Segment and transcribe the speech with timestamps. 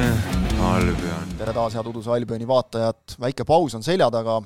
[0.00, 1.34] Albion.
[1.36, 4.38] tere taas, head Uduse Albioni vaatajad, väike paus on selja taga,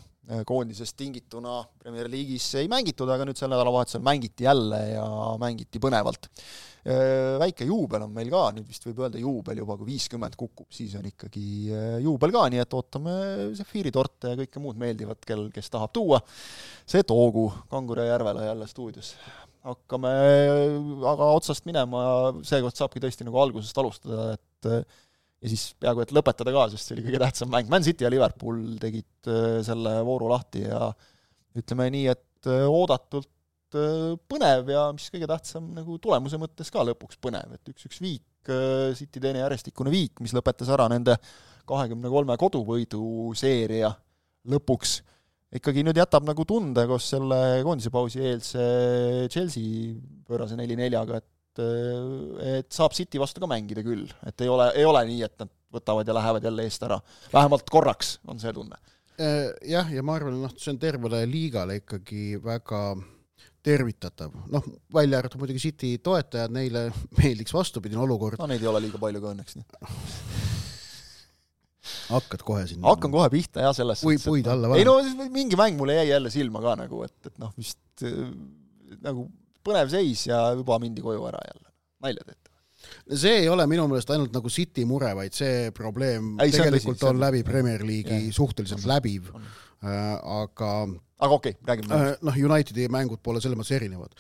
[0.49, 5.05] koondisest tingituna Premier League'is ei mängitud, aga nüüd sel nädalavahetusel mängiti jälle ja
[5.39, 6.27] mängiti põnevalt.
[7.41, 10.97] Väike juubel on meil ka, nüüd vist võib öelda juubel juba, kui viiskümmend kukub, siis
[10.99, 11.47] on ikkagi
[12.03, 13.17] juubel ka, nii et ootame
[13.61, 16.19] sefiiritorte ja kõike muud meeldivat, kel, kes tahab tuua,
[16.89, 19.15] see toogu Kangure järvele jälle stuudios.
[19.65, 20.11] Hakkame
[21.15, 25.04] aga otsast minema ja seekord saabki tõesti nagu algusest alustada, et
[25.45, 28.11] ja siis peaaegu et lõpetada ka, sest see oli kõige tähtsam mäng, Man City ja
[28.13, 29.29] Liverpool tegid
[29.67, 30.89] selle vooru lahti ja
[31.61, 33.29] ütleme nii, et oodatult
[34.31, 38.25] põnev ja mis kõige tähtsam, nagu tulemuse mõttes ka lõpuks põnev, et üks-üks viik,
[38.97, 41.17] City teine järjestikune viik, mis lõpetas ära nende
[41.69, 43.91] kahekümne kolme koduvõidu seeria
[44.53, 44.99] lõpuks.
[45.55, 48.65] Ikkagi nüüd jätab nagu tunde koos selle koondise pausi eelse
[49.33, 49.95] Chelsea
[50.27, 51.29] pöörase neli-neljaga, et
[51.63, 55.53] et saab City vastu ka mängida küll, et ei ole, ei ole nii, et nad
[55.75, 57.01] võtavad ja lähevad jälle eest ära.
[57.33, 58.79] vähemalt korraks on see tunne.
[59.71, 62.85] Jah, ja ma arvan, noh, see on tervele liigale ikkagi väga
[63.65, 66.89] tervitatav, noh, välja arvatud muidugi City toetajad, neile
[67.21, 68.41] meeldiks vastupidine olukord.
[68.41, 70.43] no neid ei ole liiga palju ka õnneks, nii
[72.09, 72.89] hakkad kohe sinna?
[72.89, 74.97] hakkan kohe pihta jah, selles Pui, puid alla ei no
[75.33, 78.29] mingi mäng mulle jäi jälle silma ka nagu, et, et noh, vist äh,
[79.05, 79.27] nagu
[79.65, 81.71] põnev seis ja juba mindi koju ära jälle.
[82.05, 82.51] nalja teete?
[83.21, 86.99] see ei ole minu meelest ainult nagu City mure, vaid see probleem ei, tegelikult on,
[87.01, 89.97] tõsi, on läbi Premier League'i suhteliselt on, läbiv, äh,
[90.41, 90.75] aga
[91.25, 92.11] aga okei okay,, räägime äh,.
[92.27, 94.15] noh, Unitedi mängud pole selles mõttes erinevad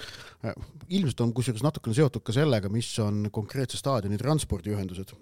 [0.44, 0.56] äh,.
[0.96, 5.12] ilmselt on kusjuures natukene seotud ka sellega, mis on konkreetse staadioni transpordiühendused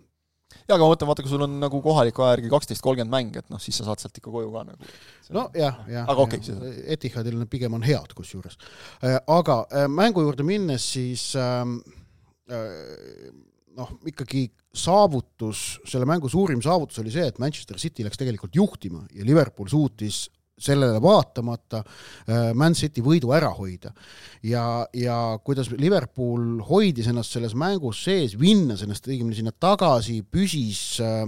[0.66, 3.38] jaa, aga ma mõtlen, vaata, kui sul on nagu kohaliku aja järgi kaksteist, kolmkümmend mäng,
[3.40, 4.90] et noh, siis sa saad sealt ikka koju ka nagu.
[5.36, 6.08] no jah, jah.
[6.08, 6.74] aga okei okay,.
[6.96, 8.58] Etihadil need pigem on head kusjuures.
[9.02, 11.78] Äh, aga äh, mängu juurde minnes siis ähm,
[12.50, 13.32] äh,
[13.78, 14.46] noh, ikkagi
[14.76, 19.70] saavutus, selle mängu suurim saavutus oli see, et Manchester City läks tegelikult juhtima ja Liverpool
[19.72, 20.26] suutis
[20.58, 23.92] sellele vaatamata äh, Man City võidu ära hoida.
[24.42, 31.00] ja, ja kuidas Liverpool hoidis ennast selles mängus sees, vinnas ennast õigemini sinna tagasi, püsis
[31.02, 31.24] äh,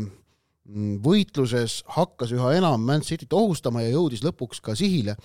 [1.04, 5.16] võitluses, hakkas üha enam Man Cityt ohustama ja jõudis lõpuks ka sihile.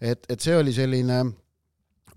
[0.00, 1.24] et, et see oli selline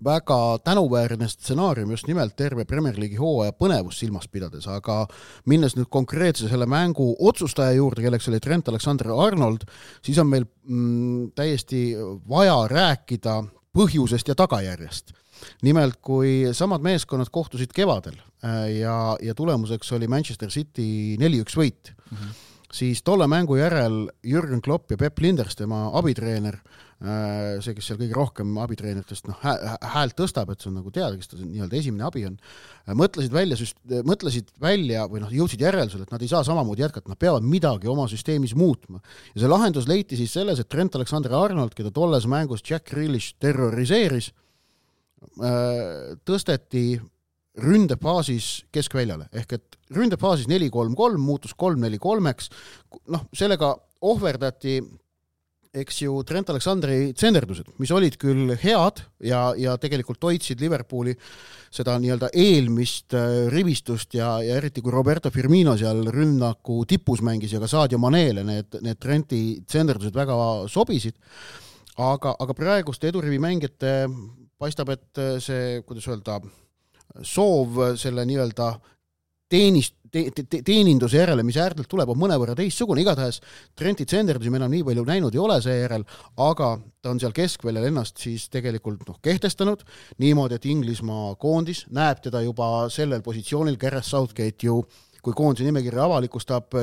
[0.04, 5.06] väga tänuväärne stsenaarium just nimelt terve Premier League'i hooaja põnevust silmas pidades, aga
[5.46, 9.66] minnes nüüd konkreetse selle mängu otsustaja juurde, kelleks oli Trent Alexander-Arnold,
[10.02, 11.82] siis on meil mm, täiesti
[12.28, 13.40] vaja rääkida
[13.74, 15.14] põhjusest ja tagajärjest.
[15.62, 21.92] nimelt, kui samad meeskonnad kohtusid kevadel äh, ja, ja tulemuseks oli Manchester City neli-üks võit
[21.94, 22.32] mm, -hmm.
[22.72, 26.58] siis tolle mängu järel Jürgen Klopp ja Peep Linders, tema abitreener,
[26.98, 31.30] see, kes seal kõige rohkem abitreeneritest noh, häält tõstab, et see on nagu teada, kes
[31.30, 33.78] ta nii-öelda esimene abi on, äh, mõtlesid välja süst-,
[34.08, 37.90] mõtlesid välja või noh, jõudsid järeldusele, et nad ei saa samamoodi jätkata, nad peavad midagi
[37.90, 38.98] oma süsteemis muutma.
[39.30, 44.32] ja see lahendus leiti siis selles, et Trent Alexander-Arnold, keda tolles mängus Jack Grealish terroriseeris,
[45.38, 46.88] äh, tõsteti
[47.62, 52.50] ründefaasis keskväljale, ehk et ründefaasis neli kolm kolm muutus kolm neli kolmeks,
[53.06, 54.80] noh, sellega ohverdati
[55.74, 61.14] eks ju, Trent Aleksandri tsenderdused, mis olid küll head ja, ja tegelikult hoidsid Liverpooli
[61.74, 67.52] seda nii-öelda eelmist äh, rivistust ja, ja eriti kui Roberto Firmino seal rünnaku tipus mängis
[67.52, 70.38] ja ka Sadio Manele need, need Trenti tsenderdused väga
[70.72, 71.18] sobisid,
[72.00, 74.00] aga, aga praeguste edurivi mängijate
[74.58, 76.40] paistab, et see, kuidas öelda,
[77.22, 78.72] soov selle nii-öelda
[79.48, 83.40] teenist, te, te, teeninduse järele, mis äärdelt tuleb, on mõnevõrra teistsugune, igatahes
[83.78, 86.06] Trenti tsenderdusi me enam nii palju näinud ei ole seejärel,
[86.44, 86.70] aga
[87.02, 89.84] ta on seal keskväljal ennast siis tegelikult noh, kehtestanud
[90.22, 94.80] niimoodi, et Inglismaa koondis näeb teda juba sellel positsioonil, Gareth Southgate ju
[95.24, 96.74] kui koondise nimekirja avalikustab,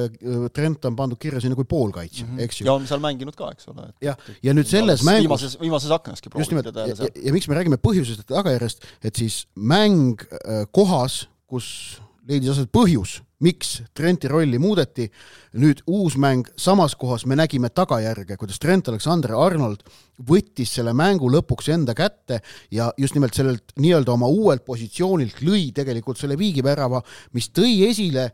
[0.53, 2.43] Trent on pandud kirja sinna kui poolkaitsja mm, -hmm.
[2.43, 2.67] eks ju.
[2.67, 3.87] ja on seal mänginud ka, eks ole.
[4.03, 7.55] jah, ja nüüd selles mängus viimases, viimases aknaski just nimelt, ja, ja, ja miks me
[7.55, 14.29] räägime põhjusest ja tagajärjest, et siis mäng äh, kohas, kus leidis aset põhjus, miks Trenti
[14.31, 15.07] rolli muudeti.
[15.55, 19.85] nüüd uus mäng samas kohas, me nägime tagajärge, kuidas Trent Alexander-Arnold
[20.27, 22.41] võttis selle mängu lõpuks enda kätte
[22.71, 27.01] ja just nimelt sellelt nii-öelda oma uuelt positsioonilt lõi tegelikult selle viigivärava,
[27.33, 28.31] mis tõi esile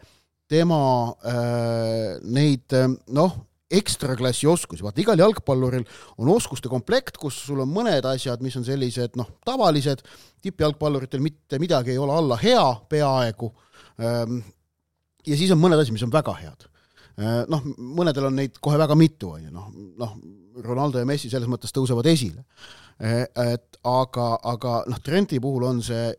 [0.49, 2.73] tema äh, neid
[3.13, 3.37] noh,
[3.71, 5.85] ekstraklassi oskusi, vaata igal jalgpalluril
[6.19, 10.03] on oskuste komplekt, kus sul on mõned asjad, mis on sellised noh, tavalised,
[10.43, 13.51] tippjalgpalluritel mitte midagi ei ole alla hea peaaegu
[14.01, 16.67] ja siis on mõned asjad, mis on väga head.
[17.19, 17.65] Ehm, noh,
[17.99, 19.67] mõnedel on neid kohe väga mitu, on ju, noh,
[19.99, 20.15] noh,
[20.65, 22.45] Ronaldo ja Messi selles mõttes tõusevad esile.
[22.99, 26.11] Ehm, et aga, aga noh, Trenti puhul on see,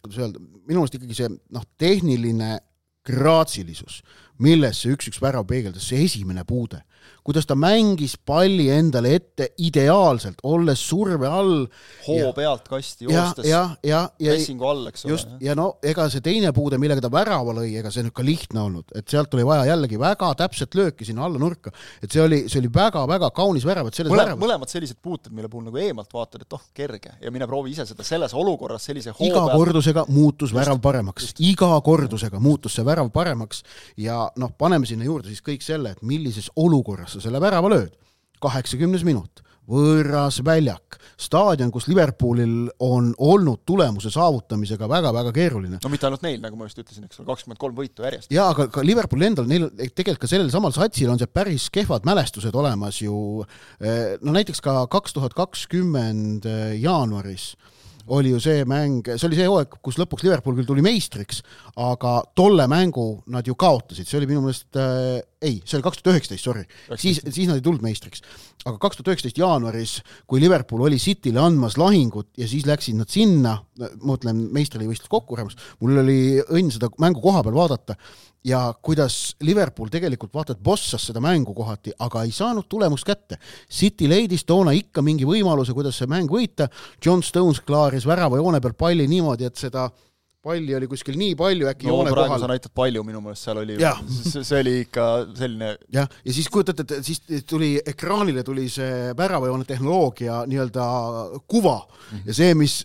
[0.00, 2.58] kuidas öelda, minu meelest ikkagi see noh, tehniline
[3.06, 4.00] graatsilisus,
[4.40, 6.82] milles see üks-üks värav peegeldas, see esimene puude
[7.24, 11.66] kuidas ta mängis palli endale ette ideaalselt, olles surve all.
[12.06, 13.46] hoo pealt kasti joostes.
[13.48, 17.54] ja, ja, ja, pressingu all, just, ja no ega see teine puude, millega ta värava
[17.60, 21.08] lõi, ega see nüüd ka lihtne olnud, et sealt oli vaja jällegi väga täpset lööki
[21.08, 21.72] sinna alla nurka.
[22.02, 25.32] et see oli, see oli väga-väga kaunis värav, et selles Mõle, väravas mõlemad sellised puuted,
[25.34, 28.88] mille puhul nagu eemalt vaatad, et oh, kerge ja mine proovi ise seda selles olukorras
[28.88, 29.58] sellise hoo iga pealt.
[29.60, 33.62] kordusega muutus just, värav paremaks, iga kordusega muutus see värav paremaks
[34.00, 37.96] ja noh, paneme sinna juurde siis kõik selle, et millises olukorras sa selle värava lööd
[38.40, 45.78] kaheksakümnes minut, võõras väljak, staadion, kus Liverpoolil on olnud tulemuse saavutamisega väga-väga keeruline.
[45.82, 48.32] no mitte ainult neil, nagu ma just ütlesin, eks ole, kakskümmend kolm võitu järjest.
[48.34, 52.08] jaa, aga ka Liverpoolil endal, neil tegelikult ka sellel samal satsil on see päris kehvad
[52.08, 53.44] mälestused olemas ju,
[53.78, 57.52] eh, no näiteks ka kaks tuhat kakskümmend eh, jaanuaris
[58.16, 61.42] oli ju see mäng, see oli see hooaeg, kus lõpuks Liverpool küll tuli meistriks,
[61.80, 66.00] aga tolle mängu nad ju kaotasid, see oli minu meelest äh,, ei, see oli kaks
[66.00, 66.64] tuhat üheksateist, sorry,
[67.00, 68.20] siis, siis nad ei tulnud meistriks.
[68.66, 69.94] aga kaks tuhat üheksateist jaanuaris,
[70.28, 75.56] kui Liverpool oli Cityle andmas lahingut ja siis läksid nad sinna, ma mõtlen meistrivõistlus kokkuarvamus,
[75.80, 77.96] mul oli õnn seda mängu koha peal vaadata
[78.44, 83.36] ja kuidas Liverpool tegelikult vaata et bossas seda mängu kohati, aga ei saanud tulemust kätte.
[83.68, 86.68] City leidis toona ikka mingi võimaluse, kuidas see mäng võita,
[87.04, 90.09] John Stones klaaris väravajoone peal palli niimoodi, et seda äh,
[90.42, 92.40] palli oli kuskil nii palju äkki no, joone kohal.
[92.40, 93.76] sa näitad palju, minu meelest seal oli,
[94.48, 99.68] see oli ikka selline jah, ja siis kujutad ette, siis tuli ekraanile tuli see väravajoone
[99.68, 100.86] tehnoloogia nii-öelda
[101.44, 102.22] kuva mm -hmm.
[102.30, 102.78] ja see, mis,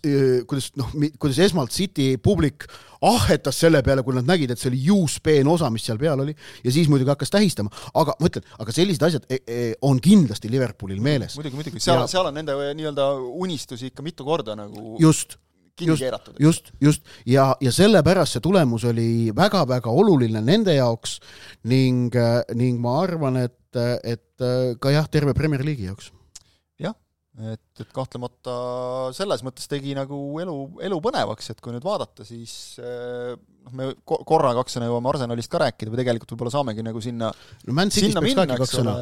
[0.48, 2.68] kuidas noh, kuidas esmalt City publik
[3.06, 6.36] ahhetas selle peale, kui nad nägid, et see oli juuspeen osa, mis seal peal oli,
[6.64, 10.52] ja siis muidugi hakkas tähistama, aga ma ütlen, aga sellised asjad e e on kindlasti
[10.52, 11.36] Liverpoolil meeles.
[11.40, 13.10] muidugi, muidugi, seal seal on nende nii-öelda
[13.46, 15.38] unistusi ikka mitu korda nagu just
[15.76, 16.40] kinni keeratud.
[16.40, 21.20] just, just ja, ja sellepärast see tulemus oli väga-väga oluline nende jaoks
[21.72, 22.16] ning,
[22.56, 24.46] ning ma arvan, et, et
[24.80, 26.12] ka jah, terve Premier League'i jaoks.
[26.82, 26.96] jah,
[27.52, 28.56] et, et kahtlemata
[29.16, 30.56] selles mõttes tegi nagu elu,
[30.88, 32.76] elu põnevaks, et kui nüüd vaadata, siis
[33.66, 37.32] noh, me korra kaks sõna jõuame Arsenalist ka rääkida või tegelikult võib-olla saamegi nagu sinna
[37.32, 38.96] no Man City'st peaks ka kaks sõna.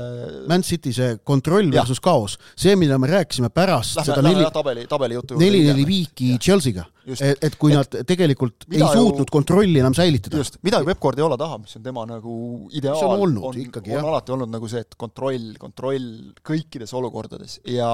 [0.50, 4.88] Man City see kontroll versus kaos, see, mida me rääkisime pärast lähme, seda neli, tabeli,
[4.90, 9.82] tabeli jutu neli-neli viiki Chelsea'ga, et, et kui et, nad tegelikult ei suutnud ju, kontrolli
[9.84, 10.40] enam säilitada.
[10.40, 12.38] just, mida ju Peep Guardiola tahab, mis on tema nagu
[12.72, 16.10] ideaal, on olnud on, ikkagi, on alati olnud nagu see, et kontroll, kontroll
[16.46, 17.60] kõikides olukordades.
[17.70, 17.90] Ja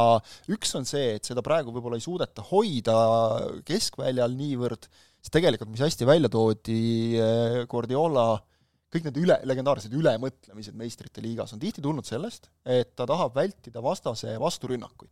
[0.52, 2.98] üks on see, et seda praegu võib-olla ei suudeta hoida
[3.68, 4.90] keskväljal niivõrd,
[5.20, 6.80] siis tegelikult, mis hästi välja toodi,
[7.20, 8.32] eh, Guardiola
[8.94, 13.84] kõik need üle, legendaarsed ülemõtlemised meistrite liigas on tihti tulnud sellest, et ta tahab vältida
[13.86, 15.12] vastase vasturünnakuid.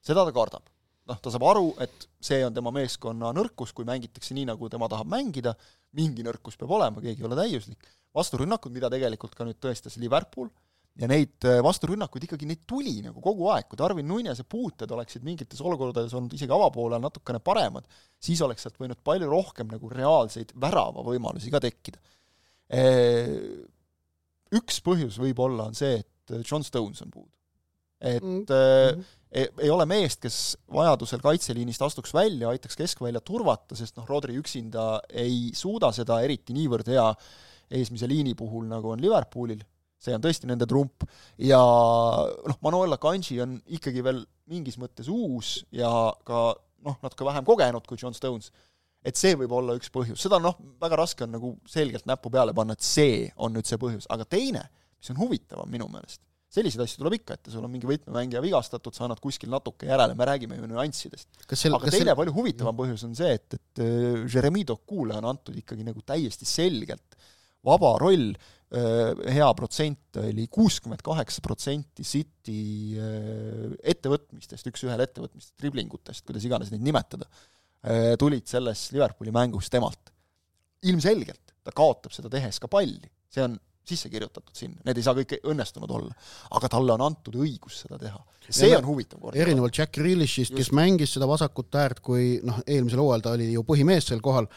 [0.00, 0.62] seda ta kardab.
[1.10, 4.86] noh, ta saab aru, et see on tema meeskonna nõrkus, kui mängitakse nii, nagu tema
[4.88, 5.56] tahab mängida,
[5.98, 10.52] mingi nõrkus peab olema, keegi ei ole täiuslik, vasturünnakud, mida tegelikult ka nüüd tõestas Liverpool,
[10.98, 15.24] ja neid äh, vasturünnakuid ikkagi, neid tuli nagu kogu aeg, kui Darwin Nunese puuted oleksid
[15.26, 17.86] mingites olukordades olnud isegi avapoolel natukene paremad,
[18.20, 22.02] siis oleks sealt võinud palju rohkem nagu reaalseid väravavõimalusi ka tekkida.
[22.74, 23.36] Äh,
[24.56, 27.30] üks põhjus võib-olla on see, et John Stones on puudu.
[28.00, 29.02] et mm -hmm.
[29.30, 34.36] ei, ei ole meest, kes vajadusel kaitseliinist astuks välja, aitaks keskvälja turvata, sest noh, Rodri
[34.40, 37.14] üksinda ei suuda seda eriti niivõrd hea
[37.70, 39.60] eesmise liini puhul, nagu on Liverpoolil
[40.00, 41.04] see on tõesti nende trump.
[41.40, 45.90] Ja noh, Manuel Akanji on ikkagi veel mingis mõttes uus ja
[46.26, 46.50] ka
[46.86, 48.50] noh, natuke vähem kogenud kui John Stones,
[49.06, 52.54] et see võib olla üks põhjus, seda noh, väga raske on nagu selgelt näppu peale
[52.56, 54.66] panna, et see on nüüd see põhjus, aga teine,
[55.00, 58.96] mis on huvitavam minu meelest, selliseid asju tuleb ikka ette, sul on mingi võtmemängija vigastatud,
[58.96, 61.28] sa annad kuskil natuke järele, me räägime ju nüanssidest.
[61.46, 62.16] aga teine sel...
[62.18, 66.48] palju huvitavam põhjus on see, et, et äh, Jeremy Dokule on antud ikkagi nagu täiesti
[66.48, 67.16] selgelt
[67.66, 68.32] vaba roll,
[68.70, 72.94] hea protsent oli kuuskümmend kaheksa protsenti City
[73.82, 77.26] ettevõtmistest, üks-ühele ettevõtmistest, driblingutest, kuidas iganes neid nimetada,
[78.20, 80.12] tulid selles Liverpooli mängus temalt.
[80.86, 83.58] ilmselgelt ta kaotab seda tehes ka palli, see on
[83.90, 86.14] sisse kirjutatud sinna, need ei saa kõik õnnestunud olla.
[86.56, 88.20] aga talle on antud õigus seda teha.
[88.50, 89.38] see on huvitav kord.
[89.38, 93.64] erinevalt Jack Grealishist, kes mängis seda vasakut äärt, kui noh, eelmisel hooajal ta oli ju
[93.66, 94.48] põhimees sel kohal,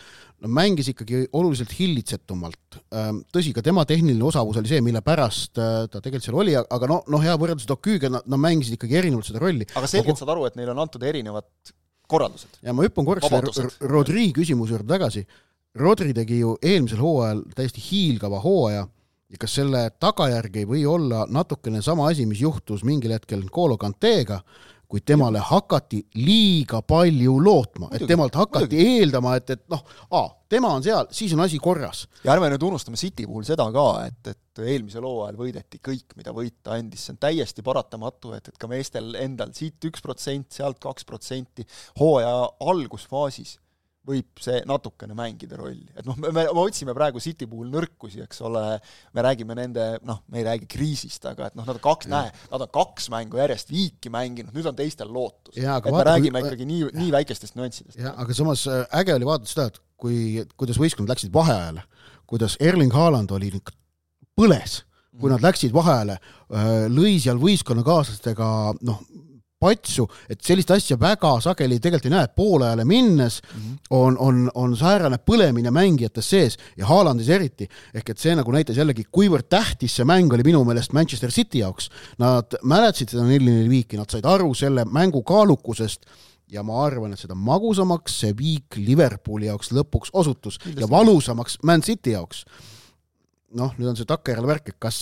[0.44, 2.80] no mängis ikkagi oluliselt hillitsetumalt.
[2.92, 6.58] Ehm, tõsi, ka tema tehniline osavus oli see, mille pärast äh, ta tegelikult seal oli,
[6.58, 9.70] aga no, noh, hea võrreldes Doküüga, nad, nad mängisid ikkagi erinevalt seda rolli.
[9.74, 11.48] aga selgelt saad aru, et neile on antud erinevad
[12.13, 12.60] korraldused.
[12.62, 15.25] ja ma hüppan korraks selle Rodri küsimuse juurde tagasi.
[15.80, 18.86] Rodri tegi ju eelmisel hooajal täiesti hiilgava hooaja
[19.34, 23.80] ja kas selle tagajärg ei või olla natukene sama asi, mis juhtus mingil hetkel N'Golo
[23.82, 24.40] Kanteega,
[24.94, 29.00] kuid temale hakati liiga palju lootma, et temalt hakati muidugi.
[29.00, 29.82] eeldama, et, et noh,
[30.54, 32.04] tema on seal, siis on asi korras.
[32.22, 36.36] ja ärme nüüd unustame City puhul seda ka, et, et eelmisel hooajal võideti kõik, mida
[36.36, 40.78] võita andis, see on täiesti paratamatu, et, et ka meestel endal siit üks protsent, sealt
[40.84, 41.66] kaks protsenti,
[41.98, 43.58] hooaja algusfaasis
[44.08, 48.42] võib see natukene mängida rolli, et noh, me, me otsime praegu City puhul nõrkusi, eks
[48.44, 48.64] ole,
[49.16, 52.34] me räägime nende, noh, me ei räägi kriisist, aga et noh, nad on kaks, näe,
[52.52, 55.56] nad on kaks mängu järjest viiki mänginud, nüüd on teistel lootus.
[55.56, 56.52] et vaata, me räägime kui...
[56.52, 58.00] ikkagi nii, nii väikestest nüanssidest.
[58.02, 60.18] jah, aga samas äh, äge oli vaadata seda, et kui,
[60.60, 61.88] kuidas võistkond läksid vaheajale,
[62.28, 63.54] kuidas Erling Haaland oli
[64.36, 64.82] põles,
[65.20, 66.20] kui nad läksid vaheajale,
[66.52, 68.50] äh, lõi seal võistkonnakaaslastega
[68.84, 69.04] noh,
[69.63, 73.77] patsu, et sellist asja väga sageli tegelikult ei näe, et poolajale minnes mm -hmm.
[73.89, 78.77] on, on, on säärane põlemine mängijates sees ja Haalandis eriti, ehk et see nagu näitas
[78.77, 81.89] jällegi, kuivõrd tähtis see mäng oli minu meelest Manchester City jaoks.
[82.17, 86.05] Nad mäletasid seda neli-neli viiki, nad said aru selle mängu kaalukusest
[86.53, 90.84] ja ma arvan, et seda magusamaks see viik Liverpooli jaoks lõpuks osutus Kindlasti.
[90.84, 92.46] ja valusamaks Man City jaoks.
[93.53, 94.98] noh, nüüd on see takkajärele värk, et kas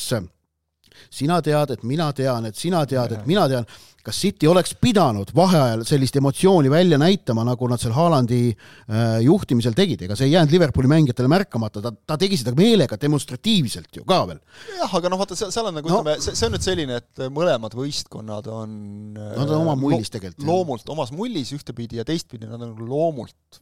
[1.12, 3.68] sina tead, et mina tean, et sina tead, et mina tean,
[4.02, 9.76] kas City oleks pidanud vaheajal sellist emotsiooni välja näitama, nagu nad seal Haalandi äh, juhtimisel
[9.78, 14.06] tegid, ega see ei jäänud Liverpooli mängijatele märkamata, ta, ta tegi seda meelega, demonstratiivselt ju
[14.10, 14.42] ka veel.
[14.80, 17.02] jah, aga noh, vaata, seal, seal on nagu no, ütleme, see, see on nüüd selline,
[17.04, 18.80] et mõlemad võistkonnad on
[19.18, 20.48] Nad on oma mullis tegelikult.
[20.48, 23.62] loomult omas mullis ühtepidi ja teistpidi nad on nagu loomult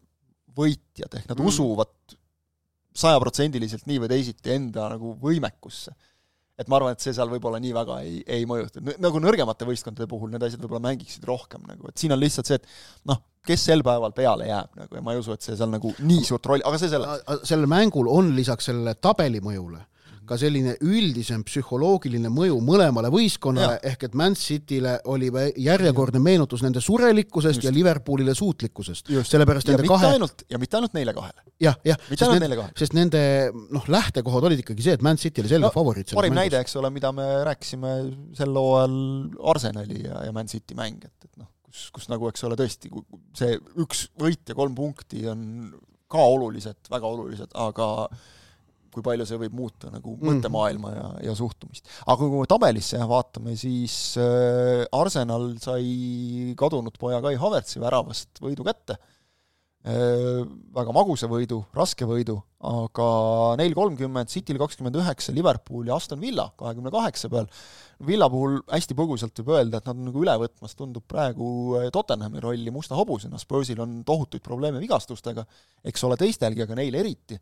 [0.56, 1.52] võitjad, ehk nad mm.
[1.52, 2.18] usuvad
[3.00, 5.94] sajaprotsendiliselt nii või teisiti enda nagu võimekusse
[6.60, 10.10] et ma arvan, et see seal võib-olla nii väga ei, ei mõjuta, nagu nõrgemate võistkondade
[10.12, 13.64] puhul need asjad võib-olla mängiksid rohkem nagu, et siin on lihtsalt see, et noh, kes
[13.70, 16.50] sel päeval peale jääb nagu ja ma ei usu, et see seal nagu nii suurt
[16.52, 17.46] rolli, aga see selleks.
[17.48, 19.86] sellel mängul on lisaks sellele tabeli mõjule
[20.30, 25.30] ka selline üldisem psühholoogiline mõju mõlemale võistkonnale, ehk et Man City'le oli
[25.66, 27.68] järjekordne meenutus nende surelikkusest Just.
[27.68, 29.10] ja Liverpoolile suutlikkusest.
[29.10, 31.46] sellepärast ja nende kahe ainult, ja mitte ainult neile kahele.
[31.62, 33.24] jah, jah, sest, need, sest nende
[33.74, 36.44] noh, lähtekohad olid ikkagi see, et Man City oli selge no, favoriit parim mängus.
[36.46, 37.94] näide, eks ole, mida me rääkisime
[38.38, 38.98] sel hooajal
[39.54, 42.92] Arsenali ja, ja Man City mäng, et, et noh, kus, kus nagu eks ole tõesti,
[43.38, 45.72] see üks võit ja kolm punkti on
[46.10, 48.10] ka olulised, väga olulised, aga
[48.94, 50.26] kui palju see võib muuta nagu mm.
[50.30, 51.88] mõttemaailma ja, ja suhtumist.
[52.06, 58.66] aga kui me tabelisse vaatame, siis äh, Arsenal sai kadunud poja Kai Havertzi väravast võidu
[58.68, 60.42] kätte äh,,
[60.76, 63.10] väga magusa võidu, raske võidu, aga
[63.62, 67.48] neil kolmkümmend, Cityl kakskümmend üheksa, Liverpool ja Aston Villa kahekümne kaheksa peal,
[68.08, 71.88] Villa puhul hästi põgusalt võib öelda, et nad on nagu üle võtmas, tundub praegu äh,
[71.94, 75.46] Tottenhami rolli musta hobusena, Spursil on tohutuid probleeme vigastustega,
[75.86, 77.40] eks ole teistelgi, aga neil eriti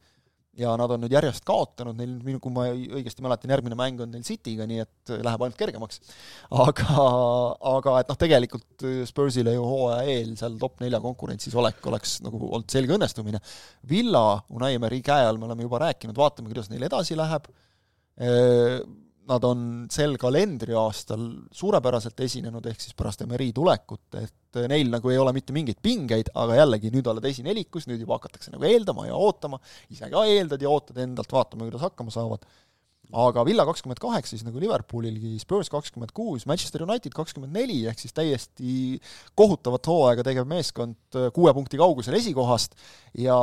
[0.57, 4.25] ja nad on nüüd järjest kaotanud, neil, kui ma õigesti mäletan, järgmine mäng on neil
[4.25, 6.01] City'ga, nii et läheb ainult kergemaks.
[6.65, 7.07] aga,
[7.73, 12.41] aga et noh, tegelikult Spursile ju hooaja eel seal top nelja konkurentsis olek oleks nagu
[12.49, 13.41] olnud selge õnnestumine.
[13.89, 14.25] Villa,
[14.57, 17.49] Unai Emery käe all me oleme juba rääkinud, vaatame, kuidas neil edasi läheb,
[19.27, 21.23] nad on sel kalendriaastal
[21.55, 26.31] suurepäraselt esinenud, ehk siis pärast Emery tulekut, et neil nagu ei ole mitte mingeid pingeid,
[26.39, 29.59] aga jällegi, nüüd oled esinelikus, nüüd juba hakatakse nagu eeldama ja ootama,
[29.93, 32.47] ise ka eeldad ja ootad endalt, vaatame, kuidas hakkama saavad
[33.15, 38.01] aga Villa kakskümmend kaheksa, siis nagu Liverpoolilgi, Spurs kakskümmend kuus, Manchester United kakskümmend neli, ehk
[38.01, 38.97] siis täiesti
[39.37, 42.75] kohutavat hooaega tegev meeskond äh, kuue punkti kaugusel esikohast
[43.17, 43.37] ja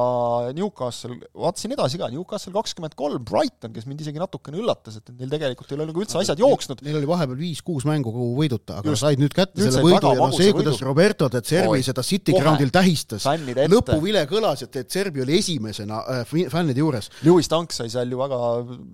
[0.55, 5.33] Newcastle, vaatasin edasi ka, Newcastle kakskümmend kolm, Brighton, kes mind isegi natukene üllatas, et neil
[5.33, 6.85] tegelikult ei ole nagu üldse asjad jooksnud.
[6.85, 10.21] Neil oli vahepeal viis-kuus mängu võiduta, aga Just, said nüüd kätte nüüd selle võidu ja
[10.21, 10.89] no see, kuidas võidu.
[10.91, 13.25] Roberto de Cervi Oi, seda City Groundil tähistas,
[13.73, 17.09] lõpuvile kõlas, et de Cervi oli esimesena äh, fännide juures.
[17.25, 18.39] Lewis Tank sai seal ju väga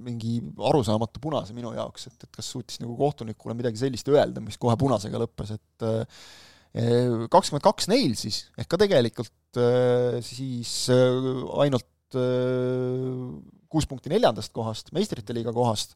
[0.07, 0.39] mingi
[0.69, 4.77] arusaamatu punase minu jaoks, et, et kas suutis nagu kohtunikule midagi sellist öelda, mis kohe
[4.81, 11.33] punasega lõppes, et eh, kakskümmend kaks neil siis, ehk ka tegelikult eh, siis eh,
[11.65, 11.89] ainult
[13.71, 15.95] kuus punkti neljandast kohast, meistrite liiga kohast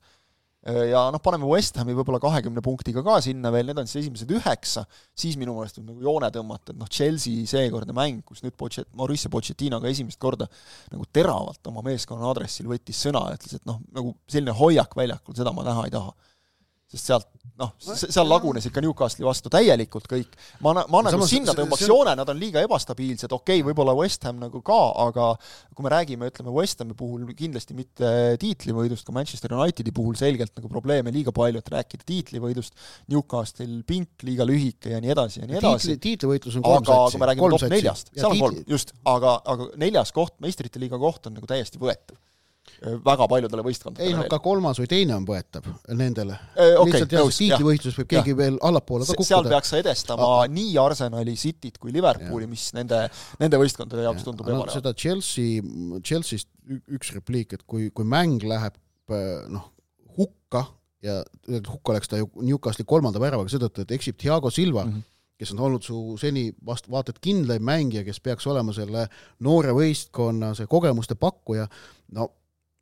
[0.65, 4.31] ja noh, paneme West Hami võib-olla kahekümne punktiga ka sinna veel, need on siis esimesed
[4.33, 8.57] üheksa, siis minu meelest võib nagu joone tõmmata, et noh, Chelsea seekordne mäng, kus nüüd
[8.61, 10.49] Pochet-, Mauricio Pochettino ka esimest korda
[10.93, 15.37] nagu teravalt oma meeskonna aadressil võttis sõna ja ütles, et noh, nagu selline hoiak väljakul,
[15.37, 16.15] seda ma näha ei taha
[16.93, 20.33] sest sealt noh, seal lagunes ikka Newcastli vastu täielikult kõik.
[20.65, 24.27] ma, ma nagu Samas, sinna tõmbaks joone, nad on liiga ebastabiilsed, okei okay,, võib-olla West
[24.27, 25.29] Ham nagu ka, aga
[25.75, 28.11] kui me räägime, ütleme West Hami puhul kindlasti mitte
[28.43, 32.75] tiitlivõidust, ka Manchester Unitedi puhul selgelt nagu probleeme liiga palju, et rääkida tiitlivõidust,
[33.15, 35.95] Newcastle pink liiga lühike ja nii edasi ja nii edasi.
[35.95, 36.99] tiitli, tiitlivõitlus on kolm aga, satsi.
[36.99, 40.83] aga kui me räägime top neljast, seal on kolm, just, aga, aga neljas koht, meistrite
[40.83, 42.19] liiga koht on nagu täiesti võetav
[43.05, 45.67] väga paljudele võistkondadele ei noh, ka kolmas või teine on põetav
[45.97, 49.55] nendele Eh, okei, lihtsalt jah, tiitlivõistluses võib keegi veel allapoole ka Se- seal kukkuda.
[49.55, 53.05] peaks sa edestama nii Arsenali, Cityt kui Liverpooli, mis nende,
[53.41, 54.77] nende võistkondade jaoks tundub no, ebareaalne.
[54.79, 55.63] seda Chelsea,
[56.05, 56.49] Chelsea'st
[56.95, 58.77] üks repliik, et kui, kui mäng läheb
[59.13, 59.71] äh, noh,
[60.19, 60.67] hukka
[61.05, 61.21] ja
[61.69, 64.93] hukka läks ta ju Newcastli kolmanda väravaga seetõttu, et eksib Thiago Silva mm.
[64.93, 65.11] -hmm.
[65.39, 69.09] kes on olnud su seni vast vaata et kindlaim mängija, kes peaks olema selle
[69.41, 71.69] noore võistkonna see kogemuste pakkuja,
[72.13, 72.31] no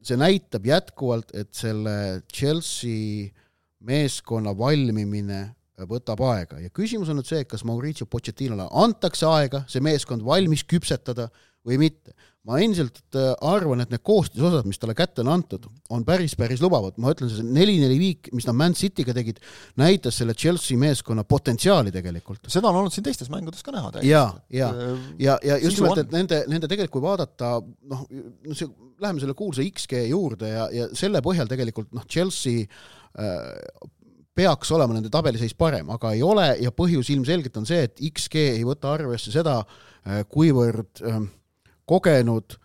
[0.06, 3.30] see näitab jätkuvalt, et selle Chelsea
[3.82, 5.42] meeskonna valmimine
[5.88, 10.64] võtab aega ja küsimus on nüüd see, kas Mauricio Pochettinole antakse aega see meeskond valmis
[10.68, 11.28] küpsetada
[11.66, 12.14] või mitte.
[12.49, 16.62] Ma endiselt äh, arvan, et need koostisosad, mis talle kätte on antud, on päris, päris
[16.62, 19.38] lubavad, ma ütlen, see neli-neli viik, mis nad Man City'ga tegid,
[19.78, 22.49] näitas selle Chelsea meeskonna potentsiaali tegelikult.
[22.50, 24.72] seda on olnud siin teistes mängudes ka näha ja, ja,
[25.22, 28.66] ja, ja just nimelt, et nende, nende tegelikult kui vaadata noh, no see,
[29.00, 33.87] läheme selle kuulsa XG juurde ja, ja selle põhjal tegelikult noh, Chelsea äh,
[34.34, 36.49] peaks olema nende tabeliseis parem, aga ei ole.
[36.64, 39.58] Ja põhjus ilmselgelt on see, et XG ei võta arvesse seda,
[40.32, 41.20] kuivõrd äh,
[41.89, 42.59] kogenud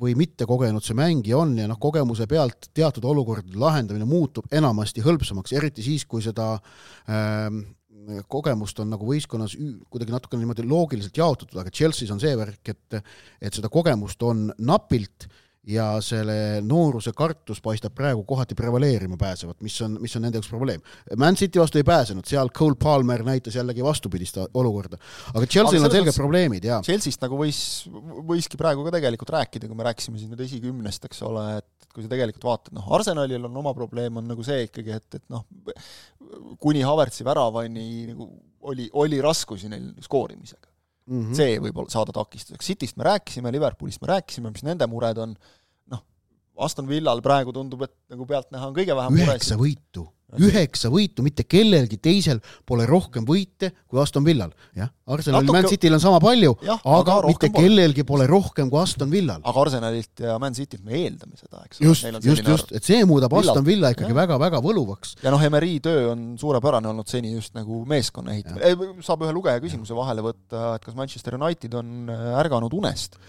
[0.00, 5.54] või mittekogenud see mängija on ja noh, kogemuse pealt teatud olukordade lahendamine muutub enamasti hõlpsamaks,
[5.54, 6.56] eriti siis, kui seda
[7.06, 7.60] ähm,
[8.30, 9.54] kogemust on nagu võistkonnas
[9.92, 12.98] kuidagi natukene niimoodi loogiliselt jaotatud, aga Chelsea's on see värk, et
[13.40, 15.28] et seda kogemust on napilt
[15.66, 20.50] ja selle nooruse kartus paistab praegu kohati prevaleerima pääsevat, mis on, mis on nende jaoks
[20.52, 20.82] probleem.
[21.20, 24.98] Man City vastu ei pääsenud, seal Cole Palmer näitas jällegi vastupidist olukorda.
[25.32, 27.60] aga Chelsea'l on selged probleemid ja Chelsea'st nagu võis,
[28.28, 32.04] võiski praegu ka tegelikult rääkida, kui me rääkisime siin nüüd esikümnest, eks ole, et kui
[32.04, 35.46] sa tegelikult vaatad, noh, Arsenalil on oma probleem, on nagu see ikkagi, et, et noh,
[36.60, 38.28] kuni Havertzi väravani nagu
[38.64, 40.73] oli, oli raskusi neil skoorimisega.
[41.10, 41.36] Mm -hmm.
[41.36, 45.36] see võib olla saada takistuseks, Cityst me rääkisime, Liverpoolist me rääkisime, mis nende mured on,
[45.92, 46.04] noh,
[46.66, 51.44] Aston Villal praegu tundub, et nagu pealtnäha on kõige vähem üheksa võitu, üheksa võitu, mitte
[51.46, 54.88] kellelgi teisel pole rohkem võite kui Aston Villal, jah.
[55.06, 57.60] Arsenalil, Natuke- Man Cityl on sama palju, aga aga mitte pole.
[57.66, 59.42] kellelgi pole rohkem kui Aston Villal.
[59.44, 63.30] aga Arsenalilt ja Man Citylt me eeldame seda, eks just, just, just, et see muudab
[63.36, 63.52] Villal.
[63.52, 65.12] Aston Villa ikkagi väga-väga võluvaks.
[65.22, 69.60] ja noh, Emery töö on suurepärane olnud seni just nagu meeskonna ehitamine, saab ühe lugeja
[69.62, 73.20] küsimuse vahele võtta, et kas Manchester United on äh, ärganud unest.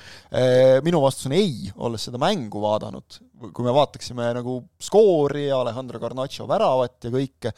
[0.88, 3.20] Minu vastus on ei, olles seda mängu vaadanud,
[3.54, 7.54] kui me vaataksime nagu skoori ja Alejandro Garnacho väravat ja kõike,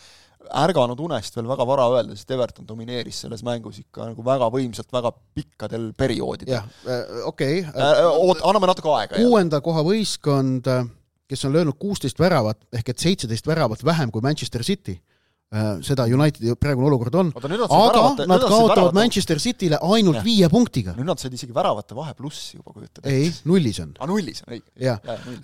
[0.63, 4.93] ärganud unest veel väga vara öelda, sest Everton domineeris selles mängus ikka nagu väga võimsalt
[4.93, 6.59] väga pikkadel perioodidel.
[6.59, 6.69] jah,
[7.27, 7.65] okei.
[8.05, 9.19] oot, anname natuke aega.
[9.19, 10.69] kuuenda koha võistkond,
[11.27, 14.99] kes on löönud kuusteist väravat ehk et seitseteist väravat vähem kui Manchester City.
[15.79, 20.23] Seda Unitedi praegune olukord on, aga väravate- nad kaotavad väravate- Manchester Cityle ainult Jah.
[20.25, 20.93] viie punktiga.
[20.97, 23.93] nüüd nad said isegi väravate vahe plussi juba, kujutad ei, nullis on.
[23.97, 24.67] aa, nullis on õige.
[24.75, 25.39] jah, null.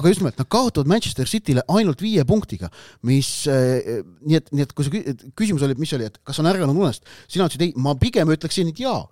[0.00, 2.70] aga just nimelt, nad kaotavad Manchester Cityle ainult viie punktiga,
[3.02, 6.40] mis eh, nii et, nii et kui see küsimus oli, et mis oli, et kas
[6.40, 9.04] on ärganud unest, sina ütlesid ei, ma pigem ütleksin, et jaa.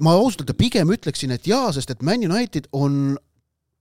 [0.00, 3.18] ma ausalt öelda pigem ütleksin, et jaa, sest et Man United on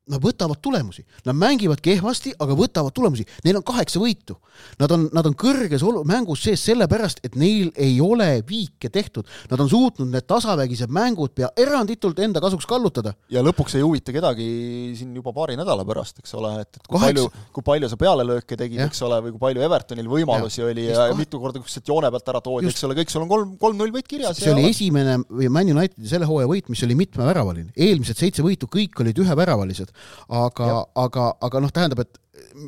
[0.08, 4.38] Nad võtavad tulemusi, nad mängivad kehvasti, aga võtavad tulemusi, neil on kaheksa võitu.
[4.80, 9.28] Nad on, nad on kõrges olu-, mängus sees sellepärast, et neil ei ole viike tehtud.
[9.52, 13.14] Nad on suutnud need tasavägised mängud pea eranditult enda kasuks kallutada.
[13.30, 14.48] ja lõpuks ei huvita kedagi
[14.98, 18.00] siin juba paari nädala pärast, eks ole, et, et kui Kaheksa- palju, kui palju sa
[18.00, 20.72] pealelööke tegid, eks ole, või kui palju Evertonil võimalusi Jah.
[20.72, 23.32] oli ja kahe- mitu korda kuskilt joone pealt ära toodi, eks ole, kõik sul on
[23.32, 26.96] kolm, kolm-null võit kirjas see oli esimene või Man Unitedi selle hooaja võit, mis oli
[26.96, 27.72] mitmeväravaline.
[27.76, 29.92] eelmised seitse võitu kõik olid üheväravalised.
[30.30, 32.22] aga, aga, aga noh, tähendab, et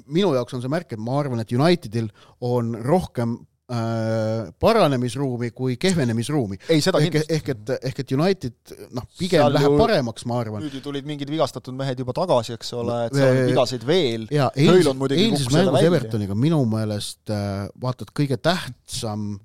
[0.07, 2.09] minu jaoks on see märk, et ma arvan, et Unitedil
[2.45, 3.37] on rohkem
[3.69, 6.57] äh, paranemisruumi kui kehvenemisruumi.
[6.69, 10.63] ehk, ehk et, ehk et United noh, pigem Seal läheb ju- paremaks, ma arvan.
[10.65, 14.25] nüüd ju tulid mingid vigastatud mehed juba tagasi, eks ole, et seal on vigaseid veel.
[14.31, 15.83] eilses mängus.
[15.91, 19.37] Evertoniga minu meelest äh, vaata, et kõige tähtsam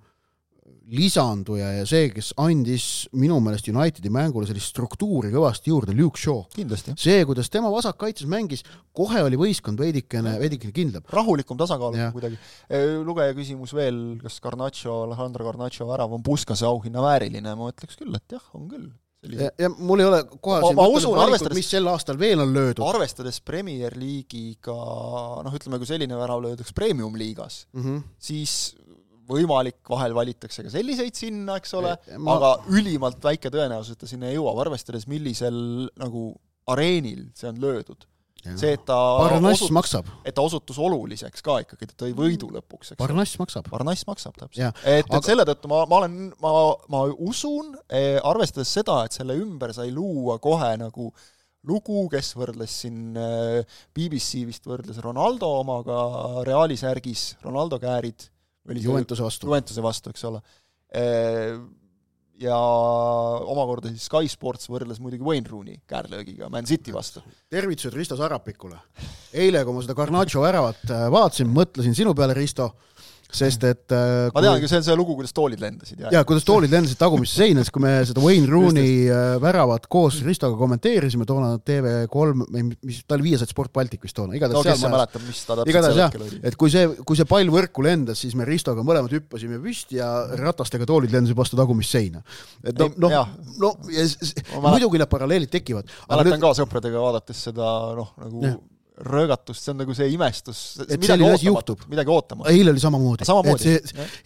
[0.92, 6.42] lisanduja ja see, kes andis minu meelest Unitedi mängule sellist struktuuri kõvasti juurde, Luke Shaw.
[7.00, 11.06] see, kuidas tema vasakkaitses mängis, kohe oli võistkond veidikene, veidikene kindlam.
[11.10, 12.12] rahulikum, tasakaalukam Jah.
[12.12, 12.38] kuidagi.
[13.04, 18.14] lugeja küsimus veel, kas Garnacho, Alejandro Garnacho värav on Puskase auhinna vääriline, ma ütleks küll,
[18.14, 18.90] et jah, on küll.
[19.24, 22.52] ja, ja mul ei ole kohe Ma- ma usun, arvestades- mis sel aastal veel on
[22.52, 24.74] löödud arvestades Premier League'iga
[25.46, 27.82] noh, ütleme, kui selline värav löödakse Premium-liigas, mm.
[27.82, 28.02] -hmm.
[28.18, 28.74] siis
[29.28, 33.98] võimalik, vahel valitakse ka selliseid sinna, eks ole Eh,, ma- aga ülimalt väike tõenäosus, et
[34.04, 36.34] ta sinna jõuab, arvestades millisel nagu
[36.68, 38.04] areenil see on löödud.
[38.60, 42.50] see, et ta Parnass osut- maksab, et ta osutus oluliseks ka ikkagi, ta tõi võidu
[42.52, 42.92] lõpuks.
[43.00, 43.70] Parnass maksab.
[43.72, 44.76] Parnass maksab täpselt.
[44.84, 46.50] et, aga- et selle tõttu ma, ma olen, ma,
[46.92, 51.08] ma usun eh,, arvestades seda, et selle ümber sai luua kohe nagu
[51.64, 53.14] lugu, kes võrdles siin
[53.96, 58.28] BBC vist võrdles Ronaldo omaga Reali särgis, Ronaldo käärid.
[58.64, 59.48] Juventuse vastu.
[59.50, 60.40] Juventuse vastu, eks ole
[62.40, 62.56] ja
[63.46, 67.22] omakorda siis Sky Sports võrdles muidugi Wayne Rooney käärlöögiga Man City vastu.
[67.50, 68.78] tervitused Risto Sarapikule.
[69.32, 72.72] eile, kui ma seda Garnacho väravat äh, vaatasin, mõtlesin sinu peale, Risto,
[73.34, 76.00] sest et äh, ma teangi, see on see lugu, kuidas toolid lendasid.
[76.12, 80.20] jaa, kuidas toolid lendasid tagumisse seina, siis kui me seda Wayne Rooney äh, väravat koos
[80.26, 82.48] Ristoga kommenteerisime toona TV3,
[82.84, 84.94] mis ta oli Viiesat Sport Baltic vist toona, igatahes no, seal majas.
[84.96, 86.42] mäletab, mis ta täpselt sel hetkel oli.
[86.50, 90.10] et kui see, kui see pall võrku lendas, siis me Ristoga mõlemad hüppasime püsti ja
[90.40, 92.22] ratastega toolid lendasid vastu tagumist seina.
[92.62, 93.74] et noh, noh, no
[94.68, 95.90] muidugi need paralleelid tekivad.
[96.10, 96.46] mäletan nüüd...
[96.46, 98.54] ka sõpradega vaadates seda noh, nagu ja
[98.94, 101.80] röögatust, see on nagu see imestus, asi juhtub.
[101.90, 102.50] midagi ootamatu.
[102.50, 103.26] eile oli samamoodi.
[103.26, 103.72] samamoodi.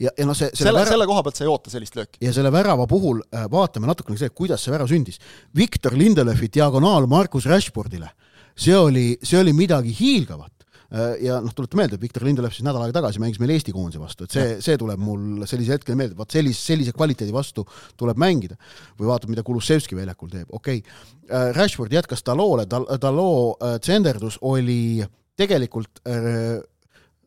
[0.05, 0.91] ja, ja noh, see selle, selle, vära...
[0.93, 2.21] selle koha pealt sa ei oota sellist lööki.
[2.27, 5.17] ja selle värava puhul äh, vaatame natukene see, kuidas see värav sündis.
[5.57, 8.11] Victor Lindelöfi diagonaal Markus Rashfordile,
[8.59, 10.53] see oli, see oli midagi hiilgavat.
[10.89, 13.75] Äh, ja noh, tuleta meelde, et Viktor Lindelöf siis nädal aega tagasi mängis meil Eesti
[13.77, 17.67] koondise vastu, et see, see tuleb mul sellise hetkel meelde, vot sellise, sellise kvaliteedi vastu
[18.01, 18.57] tuleb mängida.
[18.97, 21.05] või vaatad, mida Kulusevski väljakul teeb, okei okay..
[21.29, 25.05] Äh, Rashford jätkas Daloole, Daloo äh, tsenderdus oli
[25.37, 26.01] tegelikult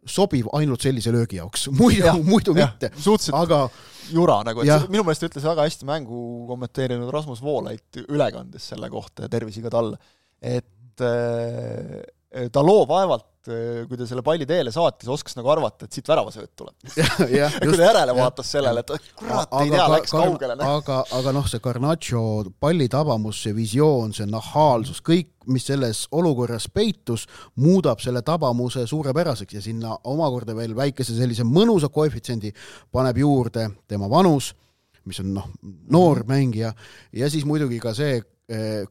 [0.10, 2.89] sobiv ainult sellise löögi jaoks, muidu, muidu ja, mitte.
[3.38, 3.63] aga
[4.10, 4.82] jura nagu, et ja.
[4.89, 9.69] minu meelest ütles väga hästi mängu kommenteerinud Rasmus Voolaid ülekandes selle kohta ja tervis iga
[9.69, 10.02] talle,
[10.41, 15.88] et äh, ta loo vaevalt Äh, kui ta selle palli teele saatis, oskas nagu arvata,
[15.88, 16.76] et siit väravasööt tuleb.
[17.40, 20.58] ja kui ta järele vaatas sellele, et kurat, ei tea, läks kaugele.
[20.62, 22.22] aga, aga noh, see Garnacho
[22.62, 27.26] pallitabamus, see visioon, see nahaalsus, kõik, mis selles olukorras peitus,
[27.58, 32.54] muudab selle tabamuse suurepäraseks ja sinna omakorda veel väikese sellise mõnusa koefitsiendi
[32.94, 34.52] paneb juurde tema vanus,
[35.10, 35.50] mis on noh,
[35.90, 36.76] noor mängija,
[37.18, 38.41] ja siis muidugi ka see, Eh,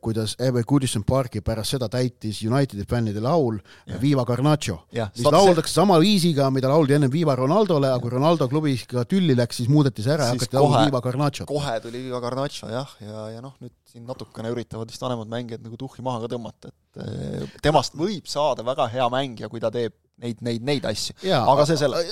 [0.00, 3.98] kuidas Eve Goodison Parki pärast seda täitis Unitedi fännide laul ja.
[4.00, 9.04] Viva Garnacho, mis lauldakse sama viisiga, mida lauldi ennem Viva Ronaldole, aga kui Ronaldo klubiga
[9.08, 11.46] tülli läks, siis muudeti see ära ja hakati laulma Viva Garnacho.
[11.50, 15.64] kohe tuli Viva Garnacho jah, ja, ja noh, nüüd siin natukene üritavad vist vanemad mängijad
[15.66, 19.72] nagu tuhhi maha ka tõmmata, et eh, temast võib saada väga hea mängija, kui ta
[19.74, 21.16] teeb neid, neid, neid asju.
[21.40, 22.04] aga see selle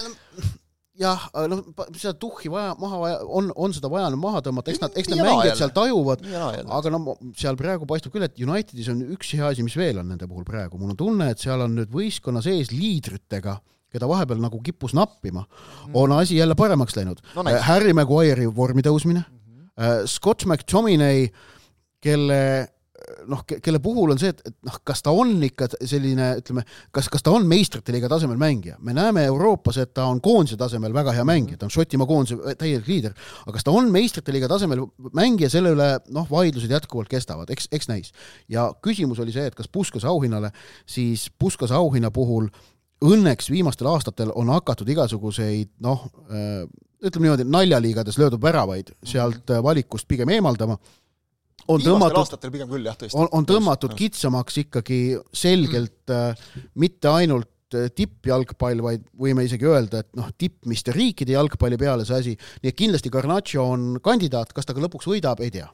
[0.99, 1.63] jah, noh,
[1.97, 5.11] seda tuhhi vaja, maha vaja, on, on seda vaja nüüd maha tõmmata, eks nad, eks
[5.13, 6.25] need mängijad seal tajuvad,
[6.79, 10.11] aga no seal praegu paistab küll, et Unitedis on üks hea asi, mis veel on
[10.11, 13.59] nende puhul praegu, mul on tunne, et seal on nüüd võistkonna sees liidritega,
[13.95, 17.47] keda vahepeal nagu kippus nappima mm., on asi jälle paremaks läinud no,.
[17.65, 20.11] Harry Maguire'i vormi tõusmine mm, -hmm.
[20.11, 21.31] Scott McTominay,
[22.05, 22.43] kelle
[23.31, 27.09] noh, kelle puhul on see, et, et noh, kas ta on ikka selline, ütleme, kas,
[27.13, 30.95] kas ta on meistrite liiga tasemel mängija, me näeme Euroopas, et ta on koondise tasemel
[30.97, 34.51] väga hea mängija, ta on Šotimaa koondise täielik liider, aga kas ta on meistrite liiga
[34.51, 38.13] tasemel mängija, selle üle noh, vaidlused jätkuvalt kestavad, eks, eks näis.
[38.49, 40.53] ja küsimus oli see, et kas Puskase auhinnale,
[40.89, 42.49] siis Puskase auhinna puhul
[43.05, 46.65] õnneks viimastel aastatel on hakatud igasuguseid noh, äh,
[46.99, 50.79] ütleme niimoodi, naljaliigades löödud väravaid sealt valikust pigem eemaldama
[51.69, 52.49] on tõmmatud,
[53.13, 55.01] on, on tõmmatud kitsamaks ikkagi
[55.37, 56.49] selgelt äh,
[56.81, 62.35] mitte ainult tippjalgpall, vaid võime isegi öelda, et noh, tippmiste riikide jalgpalli peale see asi,
[62.63, 65.69] nii et kindlasti Garnacho on kandidaat, kas ta ka lõpuks võidab, ei tea.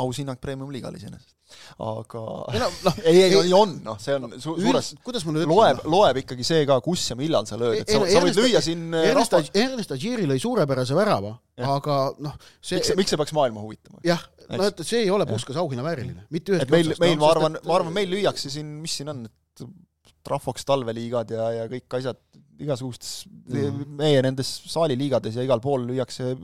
[0.00, 1.34] aushinnang premium-liigale iseenesest.
[1.78, 2.22] aga
[2.58, 5.84] no, no, ei, ei, ei on, noh, see on su suures, kuidas ma nüüd loeb,
[5.90, 8.88] loeb ikkagi see ka, kus ja millal sa lööd, et sa, sa võid lüüa siin
[8.96, 9.38] äh, Ernest.
[9.52, 14.00] Ernest Agiri lõi suurepärase värava, aga noh, see miks, miks see peaks maailma huvitama?
[14.06, 17.60] jah, no et see ei ole Puskas auhinna vääriline, mitte ühestki meil, meil ma arvan,
[17.64, 19.68] ma arvan, meil lüüakse siin, mis siin on, et
[20.24, 22.20] Trafoks talveliigad ja, ja kõik asjad
[22.62, 26.34] igasugustes mm., meie nendes saaliliigades ja igal pool lüüakse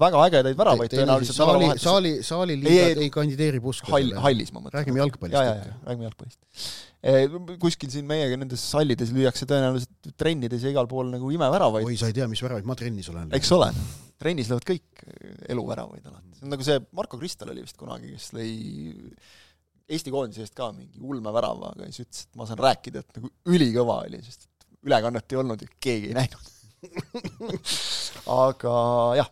[0.00, 4.16] väga ägedaid väravaid tõenäoliselt saali, saali, saaliliigad ei, ei kandideeri Puskasele.
[4.16, 4.80] hall, hallis ma mõtlen.
[4.80, 5.60] räägime jalgpallist.
[5.86, 6.40] räägime jalgpallist.
[7.62, 11.86] kuskil siin meiega nendes hallides lüüakse tõenäoliselt trennides ja igal pool nagu imeväravaid.
[11.86, 13.30] oi, sa ei tea, mis väravaid ma trennis olen.
[13.38, 13.70] eks ole,
[14.18, 15.06] trennis löövad kõik
[15.54, 16.34] eluväravaid alati.
[16.40, 18.50] see on nagu see, Marko Kristal oli vist kunagi, kes lõi
[19.84, 23.30] Eesti koondise eest ka mingi ulmevärava, aga siis ütles, et ma saan rääkida, et nagu
[23.52, 24.48] ülikõva oli, sest
[24.84, 26.52] ülekannet ei olnud ja keegi ei näinud.
[28.44, 28.74] Aga
[29.20, 29.30] jah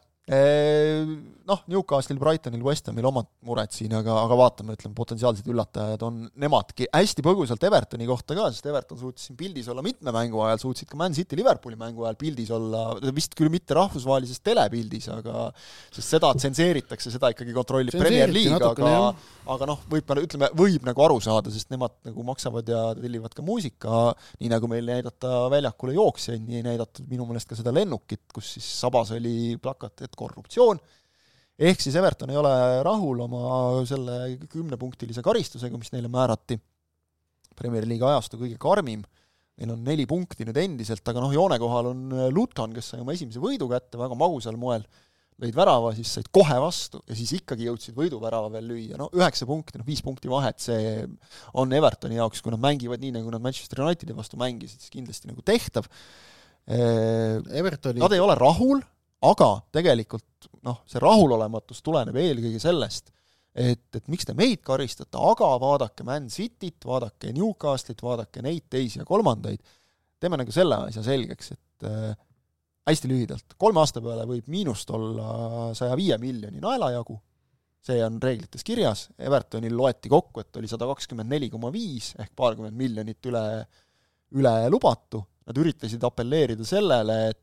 [1.49, 6.21] Noh, Newcastle, Brightonil, West Hamil omad mured siin, aga, aga vaatame, ütleme, potentsiaalsed üllatajad on
[6.39, 6.87] nemadki.
[6.93, 10.91] hästi põgusalt Evertoni kohta ka, sest Everton suutis siin pildis olla mitme mängu ajal, suutsid
[10.91, 12.85] ka Man City Liverpooli mängu ajal pildis olla,
[13.17, 15.49] vist küll mitte rahvusvahelises telepildis, aga
[15.91, 19.13] sest seda tsenseeritakse, seda ikkagi kontrollib Premier League, aga
[19.51, 23.45] aga noh, võib, ütleme, võib nagu aru saada, sest nemad nagu maksavad ja tellivad ka
[23.47, 24.03] muusika,
[24.41, 28.25] nii nagu meil ei näidata väljakule jooksjaid, nii ei näidatud minu meelest ka seda lennukit,
[28.35, 30.81] kus siis sabas oli plakat, et korruptsioon
[31.63, 32.53] ehk siis Everton ei ole
[32.87, 33.43] rahul oma
[33.89, 36.59] selle kümnepunktilise karistusega, mis neile määrati,
[37.59, 39.05] Premier League'i ajastu kõige karmim,
[39.61, 43.15] neil on neli punkti nüüd endiselt, aga noh, joone kohal on Luton, kes sai oma
[43.15, 44.87] esimese võidu kätte väga magusal moel,
[45.43, 49.49] lõid värava, siis said kohe vastu ja siis ikkagi jõudsid võiduvärava veel lüüa, no üheksa
[49.49, 51.03] punkti, noh viis punkti vahet, see
[51.59, 55.31] on Evertoni jaoks, kui nad mängivad nii, nagu nad Manchester Unitedi vastu mängisid, siis kindlasti
[55.31, 55.89] nagu tehtav.
[56.69, 58.85] Evertoni Nad ei ole rahul,
[59.23, 63.13] aga tegelikult noh, see rahulolematus tuleneb eelkõige sellest,
[63.55, 69.01] et, et miks te meid karistate, aga vaadake Man Cityt, vaadake Newcastlit, vaadake neid, teisi
[69.01, 69.63] ja kolmandaid,
[70.23, 72.15] teeme nagu selle asja selgeks, et äh,
[72.89, 77.19] hästi lühidalt, kolme aasta peale võib miinust olla saja viie miljoni naela jagu,
[77.83, 82.35] see on reeglites kirjas, Evertonil loeti kokku, et oli sada kakskümmend neli koma viis ehk
[82.39, 83.45] paarkümmend miljonit üle,
[84.39, 87.43] üle lubatu, nad üritasid apelleerida sellele, et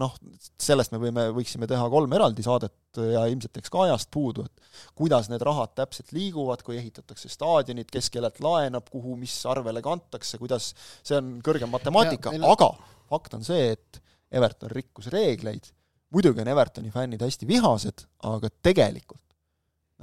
[0.00, 0.14] noh,
[0.60, 4.90] sellest me võime, võiksime teha kolm eraldi saadet ja ilmselt jääks ka ajast puudu, et
[4.98, 10.38] kuidas need rahad täpselt liiguvad, kui ehitatakse staadionit, kes kellelt laenab, kuhu, mis arvele kantakse,
[10.42, 10.72] kuidas,
[11.02, 12.70] see on kõrgem matemaatika, aga
[13.10, 14.00] fakt on see, et
[14.34, 15.70] Everton rikkus reegleid,
[16.14, 19.22] muidugi on Evertoni fännid hästi vihased, aga tegelikult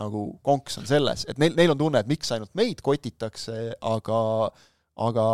[0.01, 4.19] nagu konks on selles, et neil, neil on tunne, et miks ainult meid kotitakse, aga
[5.01, 5.25] aga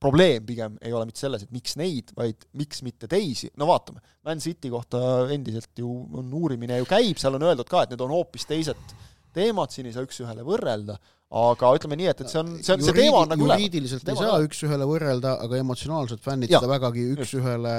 [0.00, 4.00] probleem pigem ei ole mitte selles, et miks neid, vaid miks mitte teisi, no vaatame,
[4.26, 4.98] Man City kohta
[5.32, 8.94] endiselt ju on uurimine ju käib, seal on öeldud ka, et need on hoopis teised
[9.36, 10.96] teemad, siin ei saa üks-ühele võrrelda,
[11.40, 14.18] aga ütleme nii, et, et see on, see on, see teema on nagu juriidiliselt ei
[14.18, 16.62] saa üks-ühele võrrelda, aga emotsionaalselt fännid ja.
[16.62, 17.76] seda vägagi üks-ühele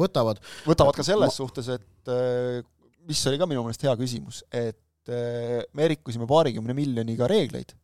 [0.00, 0.42] võtavad.
[0.66, 1.36] võtavad ka selles ma...
[1.36, 2.12] suhtes, et
[3.08, 5.12] mis oli ka minu meelest hea küsimus, et
[5.78, 7.76] me rikkusime paarikümne miljoniga reegleid,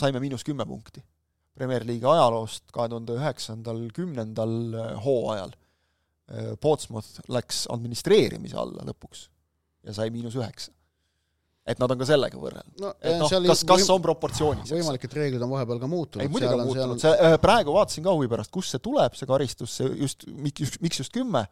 [0.00, 1.02] saime miinus kümme punkti
[1.60, 9.26] Premier League'i ajaloost kahe tuhande üheksandal, kümnendal äh, hooajal äh, Portsmouth läks administreerimise alla lõpuks
[9.84, 10.72] ja sai miinus üheksa.
[11.70, 12.92] et nad on ka sellega võrrelnud no,.
[13.04, 14.72] et noh, kas, kas on proportsioonis?
[14.72, 16.24] võimalik, et reeglid on vahepeal ka muutunud.
[16.24, 19.76] ei, muidugi on muutunud, see, praegu vaatasin ka huvi pärast, kust see tuleb, see karistus,
[19.80, 21.44] see just, miks, miks just kümme,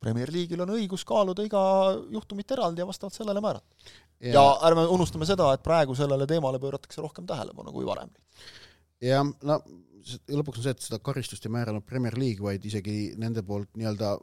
[0.00, 1.62] Premier League'il on õigus kaaluda iga
[2.10, 3.92] juhtumit eraldi ja vastavalt sellele määrata.
[4.24, 8.10] ja, ja ärme unustame seda, et praegu sellele teemale pööratakse rohkem tähelepanu kui varem
[9.04, 9.60] jah, no
[10.30, 14.14] lõpuks on see, et seda karistust ei määranud Premier League, vaid isegi nende poolt nii-öelda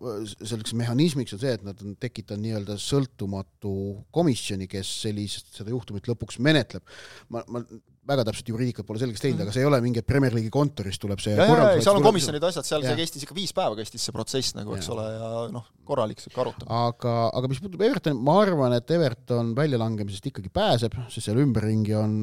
[0.41, 3.73] selleks mehhanismiks on see, et nad on tekitanud nii-öelda sõltumatu
[4.15, 6.85] komisjoni, kes sellist, seda juhtumit lõpuks menetleb.
[7.33, 7.63] ma, ma
[8.07, 9.51] väga täpset juriidikat pole selgeks teinud mm, -hmm.
[9.51, 12.05] aga see ei ole mingi Premier League'i kontorist tuleb see ja, ja, ja seal on
[12.05, 12.91] komisjonid, asjad, seal ja.
[12.91, 14.95] see kestis ikka viis päeva kestis see protsess nagu, eks ja.
[14.95, 16.81] ole, ja noh, korralik sihuke arutamine.
[16.87, 21.95] aga, aga mis puutub Evertoni, ma arvan, et Everton väljalangemisest ikkagi pääseb, sest seal ümberringi
[21.99, 22.13] on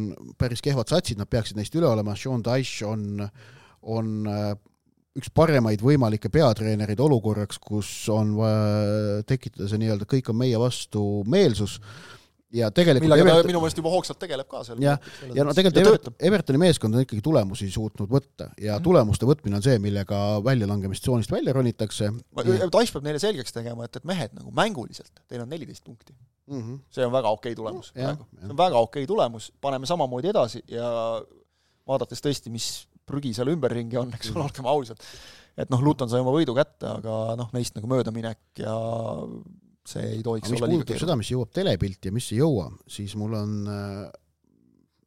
[0.41, 3.25] päris kehvad satsid, nad peaksid neist üle olema, Sean Dyche on,
[3.95, 4.51] on äh,
[5.15, 11.05] üks paremaid võimalikke peatreenereid olukorraks, kus on vaja tekitada see nii-öelda kõik on meie vastu
[11.31, 12.24] meelsus mm,
[12.55, 13.43] ja tegelikult millega Everton...
[13.43, 14.83] ta minu meelest juba hoogsalt tegeleb ka seal.
[14.83, 18.85] jah, ja no tegelikult Everton, Evertoni meeskond on ikkagi tulemusi suutnud võtta ja mm.
[18.87, 22.13] tulemuste võtmine on see, millega väljalangemistsoonist välja ronitakse.
[22.75, 26.61] Taiš peab neile selgeks tegema, et, et mehed nagu mänguliselt, teil on neliteist punkti mm.
[26.61, 26.81] -hmm.
[26.91, 29.87] see on väga okei okay tulemus no, praegu, see on väga okei okay tulemus, paneme
[29.87, 30.89] samamoodi edasi ja
[31.89, 32.69] vaadates tõesti, mis
[33.07, 34.47] prügi seal ümberringi on, eks ole, mhm.
[34.49, 35.03] olgem ausad,
[35.61, 38.75] et noh, Luton sai oma võidu kätte, aga noh, neist nagu möödaminek ja
[39.89, 41.05] see ei tohiks olla liiga keeruline.
[41.05, 44.05] seda, mis jõuab telepilti ja mis ei jõua, siis mul on äh,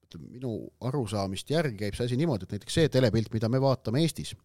[0.07, 0.51] ütleme, minu
[0.87, 4.35] arusaamist järgi käib see asi niimoodi, et näiteks see telepilt, mida me vaatame Eestis,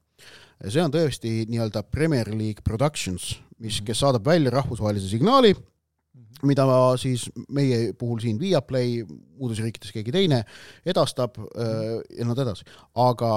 [0.66, 6.46] see on tõesti nii-öelda Premier League Productions, mis, kes saadab välja rahvusvahelise signaali, mhm.
[6.48, 6.66] mida
[7.00, 9.02] siis meie puhul siin Viaplay,
[9.38, 10.42] muudes riikides keegi teine
[10.84, 12.66] edastab äh, ja nõnda edasi,
[12.98, 13.34] aga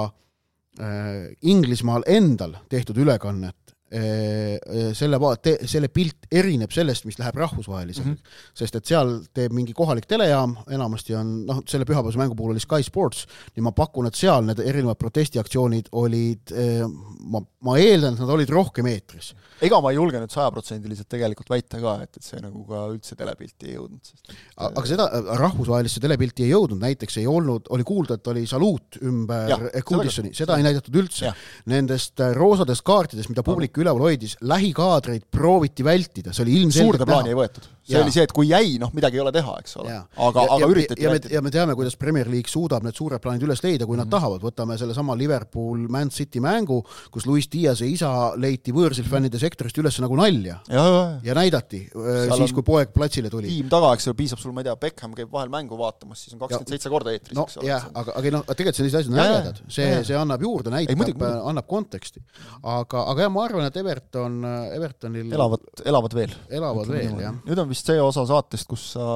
[0.80, 8.16] äh, Inglismaal endal tehtud ülekannet selle vaate, selle pilt erineb sellest, mis läheb rahvusvahelisele mm,
[8.16, 8.40] -hmm.
[8.58, 12.62] sest et seal teeb mingi kohalik telejaam, enamasti on noh, selle pühapäevase mängu puhul oli
[12.62, 16.82] Sky Sports, ja ma pakun, et seal need erinevad protestiaktsioonid olid, äh,
[17.30, 19.34] ma, ma eeldan, et nad olid rohkem eetris.
[19.62, 23.14] ega ma ei julge nüüd sajaprotsendiliselt tegelikult väita ka, et, et see nagu ka üldse
[23.14, 25.06] telepilti ei jõudnud, sest aga seda
[25.44, 30.56] rahvusvahelisse telepilti ei jõudnud, näiteks ei olnud, oli kuulda, et oli saluut ümber Goodissoni, seda
[30.58, 31.30] ei näidatud üldse.
[31.70, 37.32] Nendest roosadest kaartidest, mida publik üleval hoidis, lähikaadreid prooviti vältida, see oli ilmselgelt suurde plaani
[37.32, 37.68] ei võetud.
[37.86, 38.04] See ja.
[38.04, 39.96] oli see, et kui jäi, noh, midagi ei ole teha, eks ole.
[40.26, 43.62] aga, aga üritati ja, ja me teame, kuidas Premier League suudab need suured plaanid üles
[43.64, 44.14] leida, kui nad mm -hmm.
[44.16, 49.78] tahavad, võtame sellesama Liverpool Man City mängu, kus Luis Diaz'e isa leiti võõrsil fännide sektorist
[49.82, 50.60] üles nagu nalja.
[50.68, 53.48] ja, näidati äh, Seal siis, kui poeg platsile tuli.
[53.48, 56.34] tiim taga, eks ju, piisab sul, ma ei tea, Beckham käib vahel mängu vaatamas, siis
[56.34, 57.68] on kakskümmend seitse korda eetris, eks ole.
[57.68, 61.66] jah, aga, aga noh, tegelikult sellised asjad on ägedad, see, see annab juurde, näitab, annab
[61.66, 62.22] konteksti.
[62.62, 64.44] aga, aga jah, ma arvan, arvan, et Everton,
[64.76, 66.34] Evertonil elavad, elavad veel.
[66.50, 67.36] elavad veel, jah.
[67.46, 69.06] nüüd on vist see osa saatest, kus sa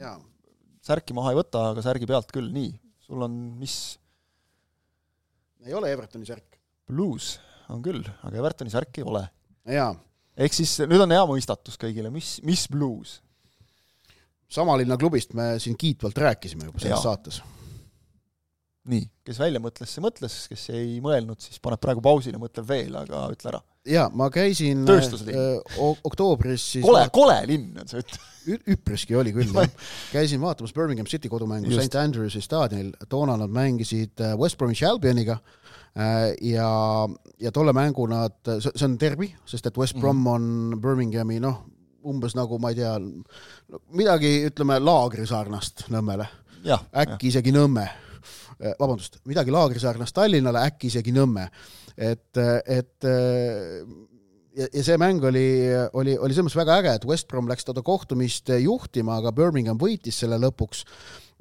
[0.00, 0.16] jaa,
[0.88, 2.72] särki maha ei võta, aga särgi pealt küll, nii.
[3.08, 3.76] sul on mis,
[5.66, 6.58] ei ole Evertoni särk.
[6.88, 7.36] bluus
[7.72, 9.24] on küll, aga Evertoni särki ei ole.
[9.68, 9.92] jaa,
[10.36, 13.18] ehk siis nüüd on hea mõistatus kõigile, mis, mis bluus?
[14.48, 17.02] sama linna klubist me siin kiitvalt rääkisime juba selles Jaa.
[17.10, 17.42] saates.
[18.88, 22.96] nii, kes välja mõtles, see mõtles, kes ei mõelnud, siis paneb praegu pausile, mõtleb veel,
[22.96, 23.60] aga ütle ära.
[23.88, 25.36] jaa, ma käisin Tööstuslinn.
[25.38, 28.20] äh, oktoobris siis kole, kole linn on see, ütle.
[28.48, 29.68] Ü- üpriski oli küll, jah.
[30.16, 31.68] käisin vaatamas Birmingham City kodumängu.
[31.76, 35.36] St Andrewsi staadionil, toona nad mängisid äh, West Bromwich Albioniga
[35.92, 36.70] äh, ja,
[37.40, 40.48] ja tolle mängu nad, see on derbi, sest et West Brom on
[40.80, 41.60] Birminghami noh,
[42.08, 42.94] umbes nagu ma ei tea,
[43.92, 46.28] midagi ütleme laagrisarnast Nõmmele,
[46.64, 47.84] jah, äkki isegi Nõmme,
[48.58, 51.48] vabandust, midagi laagrisarnast Tallinnale, äkki isegi Nõmme.
[51.96, 53.06] et, et
[54.58, 55.46] ja, ja see mäng oli,
[55.98, 59.80] oli, oli selles mõttes väga äge, et West Brom läks toda kohtumist juhtima, aga Birmingham
[59.80, 60.84] võitis selle lõpuks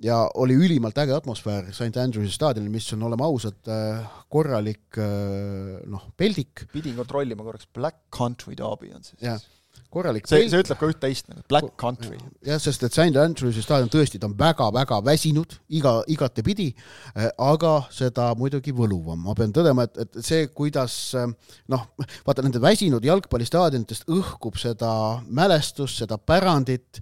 [0.04, 3.60] ja oli ülimalt äge atmosfäär St Andrewsi staadionil, mis on, oleme ausad,
[4.30, 5.00] korralik
[5.90, 9.48] noh, peldik, pidin kontrollima korraks, Black Country Derby on see siis.
[9.93, 12.17] Korralik see, see ütleb ka üht-teist nagu, Black Country.
[12.45, 16.69] jah, sest et St Andrewsi staadion tõesti, ta on väga-väga väsinud iga, igatepidi,
[17.43, 21.30] aga seda muidugi võluvam, ma pean tõdema, et, et see, kuidas eh,
[21.73, 21.88] noh,
[22.28, 24.91] vaata nende väsinud jalgpallistaadionitest õhkub seda
[25.28, 27.02] mälestust, seda pärandit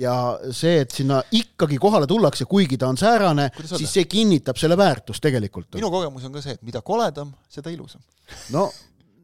[0.00, 0.14] ja
[0.56, 5.22] see, et sinna ikkagi kohale tullakse, kuigi ta on säärane, siis see kinnitab selle väärtust
[5.24, 5.74] tegelikult.
[5.76, 8.00] minu kogemus on ka see, et mida koledam, seda ilusam.
[8.54, 8.70] no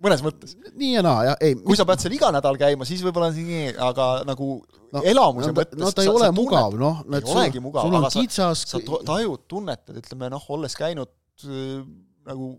[0.03, 0.55] mõnes mõttes.
[0.77, 3.77] nii ja naa ja ei, kui sa pead seal iga nädal käima, siis võib-olla nii,
[3.89, 4.51] aga nagu
[4.95, 8.21] No, elamuse no mõttes no ta ei ole mugav, noh, ei olegi mugav, aga sa,
[8.23, 11.11] kitsas- sa to- tajud, tunnetad, ütleme noh, olles käinud
[11.45, 11.83] äh,
[12.29, 12.53] nagu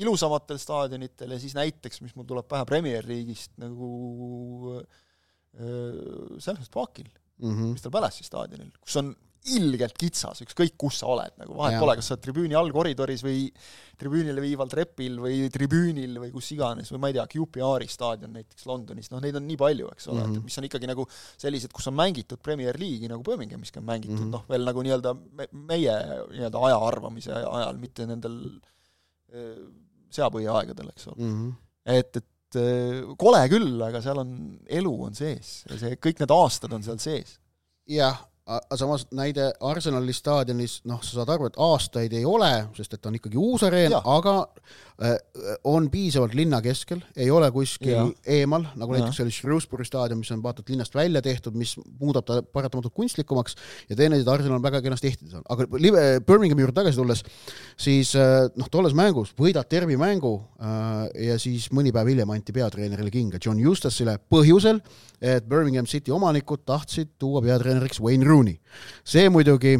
[0.00, 7.10] ilusamatel staadionitel ja siis näiteks, mis mul tuleb pähe Premier League'ist nagu äh, Selhurst Parkil,
[7.42, 7.74] mm -hmm.
[7.74, 9.12] Crystal Palace'i staadionil, kus on
[9.44, 13.24] ilgelt kitsas, ükskõik kus sa oled, nagu vahet pole, kas sa oled tribüüni all koridoris
[13.26, 13.48] või
[13.98, 18.66] tribüünile viival trepil või tribüünil või kus iganes või ma ei tea, QPR-i staadion näiteks
[18.70, 20.36] Londonis, noh neid on nii palju, eks ole mm, Mhm.
[20.38, 20.44] -hmm.
[20.44, 24.18] mis on ikkagi nagu sellised, kus on mängitud Premier League'i nagu Birminghamiski on mängitud mm
[24.20, 24.28] Mhm.
[24.28, 24.30] -hmm.
[24.30, 25.94] noh, veel nagu nii-öelda me, meie
[26.30, 28.38] nii-öelda aja arvamise ajal, mitte nendel
[29.34, 29.56] äh,
[30.10, 31.16] seapõhiaegadel, eks ole.
[31.18, 31.54] Mm -hmm.
[31.86, 32.28] et, et
[33.16, 34.32] kole küll, aga seal on,
[34.68, 37.38] elu on sees ja see, kõik need aastad on seal sees.
[37.88, 42.96] jah, aga samas näide Arsenali staadionis, noh, sa saad aru, et aastaid ei ole, sest
[42.96, 44.34] et on ikkagi uus areen, aga
[45.64, 48.10] on piisavalt linna keskel, ei ole kuskil Jah.
[48.38, 52.26] eemal, nagu näiteks oli Shrewsbury staadion, mis on vaata et linnast välja tehtud, mis muudab
[52.28, 53.56] ta paratamatult kunstlikumaks
[53.90, 57.24] ja teineteist Arsenal on väga kenasti ehtinud saanud, aga Birminghami juurde tagasi tulles,
[57.80, 62.54] siis äh, noh, tolles mängus võidad tervi mängu äh, ja siis mõni päev hiljem anti
[62.54, 64.82] peatreenerile kinga John Eustace'ile põhjusel,
[65.22, 68.60] et Birmingham City omanikud tahtsid tuua peatreeneriks Wayne Rooney.
[69.04, 69.78] see muidugi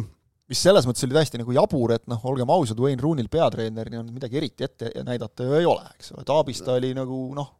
[0.51, 4.39] mis selles mõttes oli täiesti nagu jabur, et noh, olgem ausad, Wayne Rooney'l peatreenerina midagi
[4.41, 7.51] eriti ette näidata ju ei ole, eks ole, Taabis ta oli nagu noh,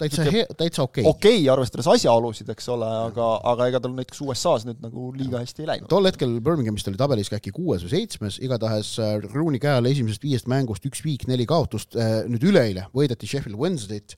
[0.00, 1.38] täitsa hea, täitsa okei okei okay..
[1.38, 5.64] okay,, arvestades asjaolusid, eks ole, aga, aga ega tal näiteks USA-s nüüd nagu liiga hästi
[5.64, 5.90] ei läinud.
[5.92, 9.90] tol hetkel Birminghamist oli tabelis ka äkki kuues või seitsmes, igatahes äh, Rooney käe all
[9.90, 11.98] esimesest viiest mängust üks viik, neli kaotust,
[12.30, 14.16] nüüd üleeile võideti Sheffield Wednesday't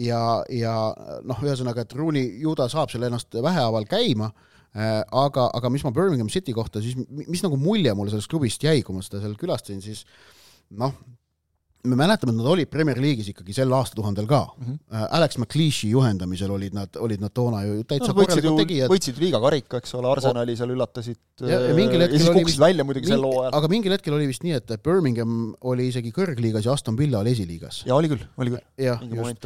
[0.00, 0.20] ja,
[0.52, 0.74] ja
[1.24, 4.32] noh, ühesõnaga, et Rooney ju ta saab seal ennast vähehaaval käima,
[4.74, 8.80] aga, aga mis ma Birmingham City kohta siis, mis nagu mulje mulle sellest klubist jäi,
[8.82, 10.02] kui ma seda seal külastasin, siis
[10.74, 10.94] noh,
[11.84, 14.64] me mäletame, et nad olid Premier League'is ikkagi sel aastatuhandel ka mm.
[14.64, 15.02] -hmm.
[15.18, 18.92] Alex McLeishi juhendamisel olid nad, olid nad toona ju täitsa ju korralikud, tegijad.
[18.92, 22.84] võitsid liiga karika, eks ole, Arsenali seal üllatasid Ja- ja ja siis oli kukkusid välja
[22.84, 23.54] muidugi sel hooajal.
[23.58, 27.32] aga mingil hetkel oli vist nii, et Birmingham oli isegi kõrgliigas ja Aston Villa oli
[27.32, 27.82] esiliigas.
[27.86, 29.44] ja oli küll, oli küll, jah, just.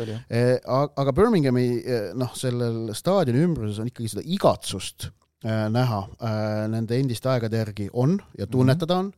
[0.96, 1.66] aga Birminghami
[2.14, 5.10] noh, sellel staadioni ümbruses on ikkagi seda igatsust
[5.46, 9.12] näha eh, nende endiste aegade järgi on ja tunnetada on.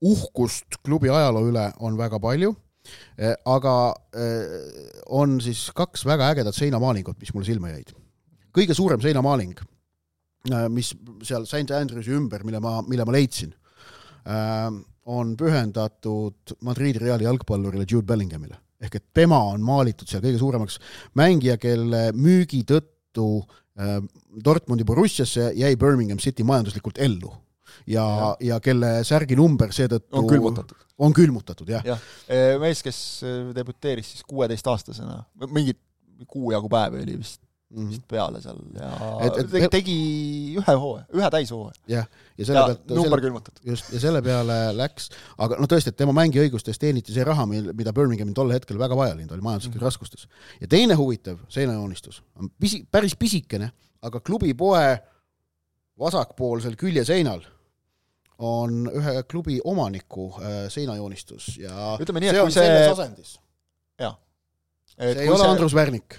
[0.00, 2.54] uhkust klubi ajaloo üle on väga palju,
[3.44, 3.72] aga
[5.12, 7.92] on siis kaks väga ägedat seinamaalingut, mis mulle silma jäid.
[8.56, 9.60] kõige suurem seinamaaling,
[10.72, 13.52] mis seal St Andrewsi ümber, mille ma, mille ma leidsin,
[15.04, 18.56] on pühendatud Madridi Reali jalgpallurile Jude Bellinghamile.
[18.80, 20.80] ehk et tema on maalitud seal kõige suuremaks
[21.20, 23.60] mängija, kelle müügi tõttu äh,
[24.44, 27.32] Dortmundi Borussiasse jäi Birmingham City majanduslikult ellu.
[27.86, 30.86] ja, ja kelle särginumber seetõttu on külmutatud.
[30.98, 31.84] on külmutatud, jah.
[31.86, 32.02] jah,
[32.60, 32.98] mees, kes
[33.56, 35.76] debüteeris siis kuueteistaastasena, mingi
[36.26, 37.40] kuu jagu päevi oli vist
[37.70, 37.90] mm -hmm.
[37.90, 38.90] vist peale seal ja
[39.26, 39.96] Et- et- et, tegi
[40.58, 42.06] ühe hooaja, ühe täishooaja jah,
[42.38, 43.62] ja selle ja pealt number külmutatud.
[43.64, 47.72] just, ja selle peale läks, aga no tõesti, et tema mängiõigustes teeniti see raha, mil,
[47.72, 49.80] mida Birminghamil tol hetkel väga vaja oli, ta oli majanduslikes mm.
[49.80, 49.84] -hmm.
[49.84, 50.28] raskustes.
[50.60, 54.98] ja teine huvitav seinajoonistus on pisi, päris pisikene, aga klubi poe
[55.98, 57.40] vasakpoolsel küljeseinal
[58.40, 63.38] on ühe klubi omaniku äh, seinajoonistus ja Ütleme nii, et see kui see- asendis.
[64.98, 66.16] et see ei ole Andrus Värnik,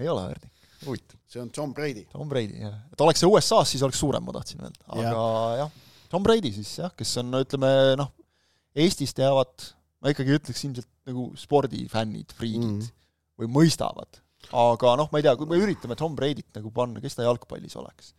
[0.00, 0.50] ei ole Verdi,
[0.84, 1.20] huvitav.
[1.30, 2.04] see on Tom Brady.
[2.12, 2.76] Tom Brady, jah.
[2.92, 4.84] et oleks see USA-s, siis oleks suurem, ma tahtsin öelda.
[4.88, 5.70] aga jah ja.,
[6.14, 8.12] Tom Brady siis jah, kes on, ütleme noh,
[8.74, 9.70] Eestis teavad,
[10.02, 12.92] ma ikkagi ütleks ilmselt nagu spordifännid, friigid mm.
[13.40, 14.20] või mõistavad.
[14.50, 17.76] aga noh, ma ei tea, kui me üritame Tom Brady't nagu panna, kes ta jalgpallis
[17.80, 18.12] oleks?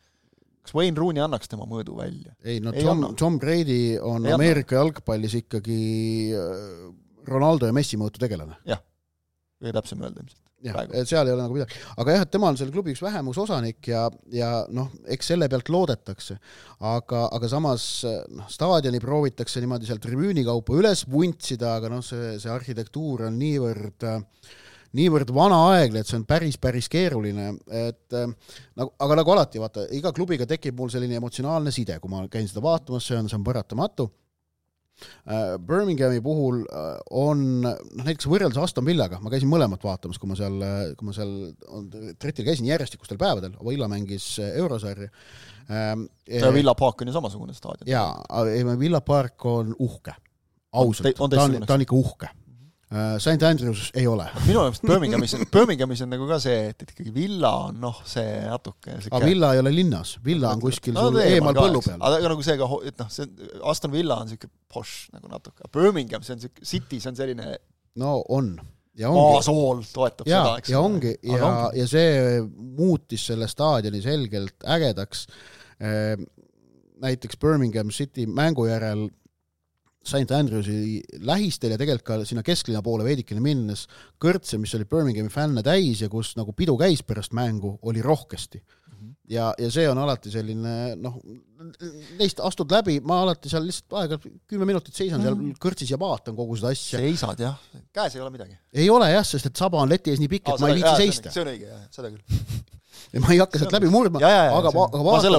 [0.66, 2.34] kas Wayne Rooney annaks tema mõõdu välja?
[2.44, 4.40] ei no Ei Tom anna., Tom Brady on Ei anna.
[4.40, 5.82] Ameerika jalgpallis ikkagi
[6.34, 6.88] äh,
[7.30, 8.58] Ronaldo ja Messi mõõtu tegelane.
[9.62, 10.42] kõige täpsem öelda ilmselt.
[10.64, 13.90] Jah seal ei ole nagu midagi, aga jah, et tema on selle klubi üks vähemusosanik
[13.92, 16.38] ja, ja noh, eks selle pealt loodetakse.
[16.80, 22.38] aga, aga samas noh, staadioni proovitakse niimoodi seal tribüüni kaupa üles vuntsida, aga noh, see,
[22.42, 24.08] see arhitektuur on niivõrd
[24.96, 30.14] niivõrd vanaaegne, et see on päris, päris keeruline, et nagu, aga nagu alati, vaata, iga
[30.16, 33.44] klubiga tekib mul selline emotsionaalne side, kui ma käin seda vaatamas, see on, see on
[33.44, 34.08] paratamatu
[35.60, 40.38] Birminghami puhul äh, on noh, näiteks võrreldes Aston Villaga, ma käisin mõlemat vaatamas, kui ma
[40.40, 40.56] seal,
[40.96, 41.34] kui ma seal
[42.22, 45.10] tretil käisin järjestikustel päevadel, Villa mängis äh, eurosarja.
[46.30, 47.90] ja Villa Park on ju samasugune staadion.
[47.90, 50.14] jaa, ei Villa Park on uhke,
[50.72, 52.30] ausalt, ta on, ta on ikka uhke.
[53.18, 57.14] St Andrews ei ole, minu meelest Birminghamis, Birminghamis on nagu ka see, et, et ikkagi
[57.16, 61.58] Villa on noh, see natuke aga Villa ei ole linnas, Villa on kuskil sul eemal
[61.58, 61.98] põllu peal.
[61.98, 65.66] aga nagu see ka, et noh, see on- Aston Villa on siuke pošš nagu natuke,
[65.74, 67.56] Birmingham, see on siuke, City, see on selline
[68.02, 68.54] no on.
[68.96, 69.42] Ja ongi.
[69.42, 70.70] aasool toetab ja seda, eks.
[70.72, 71.12] ja ongi.
[71.28, 72.38] Ja ja see
[72.78, 75.26] muutis selle staadioni selgelt ägedaks.
[77.02, 79.10] näiteks Birmingham City mängu järel
[80.06, 83.88] St Andrewsi lähistel ja tegelikult ka sinna kesklinna poole veidikene minnes
[84.22, 88.62] kõrtse, mis oli Birminghami fänne täis ja kus nagu pidu käis pärast mängu, oli rohkesti.
[89.30, 91.18] ja, ja see on alati selline noh,
[92.20, 96.38] neist astud läbi, ma alati seal lihtsalt aeg-ajalt kümme minutit seisan seal kõrtsis ja vaatan
[96.38, 97.02] kogu seda asja.
[97.02, 97.58] seisad jah,
[97.96, 98.58] käes ei ole midagi.
[98.74, 100.96] ei ole jah, sest et saba on leti ees nii pikk, et ma ei viitsi
[101.02, 101.34] seista.
[101.34, 102.22] see on õige jah, seda küll.
[103.24, 105.38] ma ei hakka sealt läbi murdma, aga, aga vaatan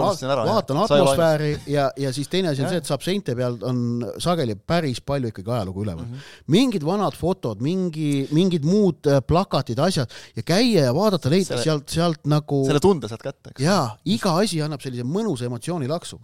[0.48, 3.80] vaatan atmosfääri ja, ja siis teine asi on see, et saab seinte peal on
[4.22, 6.14] sageli päris palju ikkagi ajalugu üleval mm.
[6.14, 6.38] -hmm.
[6.56, 11.88] mingid vanad fotod, mingi, mingid muud äh, plakatid, asjad ja käia ja vaadata neid sealt,
[11.88, 13.62] sealt nagu selle tunde saad kätte, eks.
[13.66, 16.20] jaa, iga asi annab sellise mõnusa emotsioonilaksu.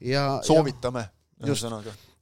[0.00, 1.08] ja, soovitame,
[1.46, 1.66] Just.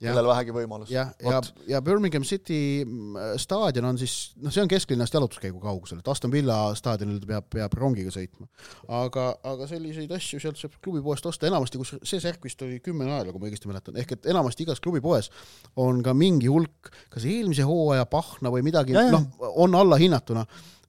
[0.01, 0.15] Jah.
[0.15, 0.89] kellel vähegi võimalus.
[0.93, 6.01] ja, ja, ja Birmingham City mm, staadion on siis, noh, see on kesklinnast jalutuskäigu kaugusel,
[6.01, 8.49] et Aston Villa staadionil peab, peab rongiga sõitma.
[9.01, 13.05] aga, aga selliseid asju sealt saab klubipoest osta enamasti, kus see särk vist oli kümme
[13.05, 15.29] naela, kui ma õigesti mäletan, ehk et enamasti igas klubipoes
[15.77, 20.47] on ka mingi hulk, kas eelmise hooaja pahna või midagi, noh, on allahinnatuna,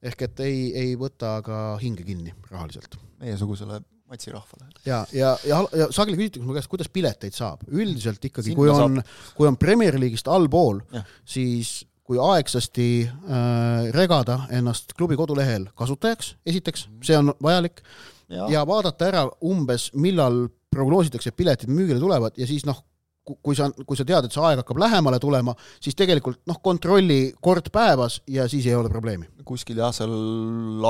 [0.08, 3.82] ehk et ei, ei võta ka hinge kinni rahaliselt meiesugusele
[4.12, 4.68] matsirahvale.
[4.86, 9.00] ja, ja, ja, ja sageli küsitakse mu käest, kuidas pileteid saab, üldiselt ikkagi, kui on,
[9.38, 10.82] kui on Premier League'ist allpool
[11.24, 17.80] siis kui aegsasti äh, regada ennast klubi kodulehel kasutajaks, esiteks, see on vajalik
[18.28, 22.82] ja, ja vaadata ära umbes, millal prognoositakse, et piletid müügile tulevad ja siis noh,
[23.22, 25.52] kui sa, kui sa tead, et see aeg hakkab lähemale tulema,
[25.82, 29.28] siis tegelikult noh, kontrolli kord päevas ja siis ei ole probleemi.
[29.46, 30.10] kuskil jah, seal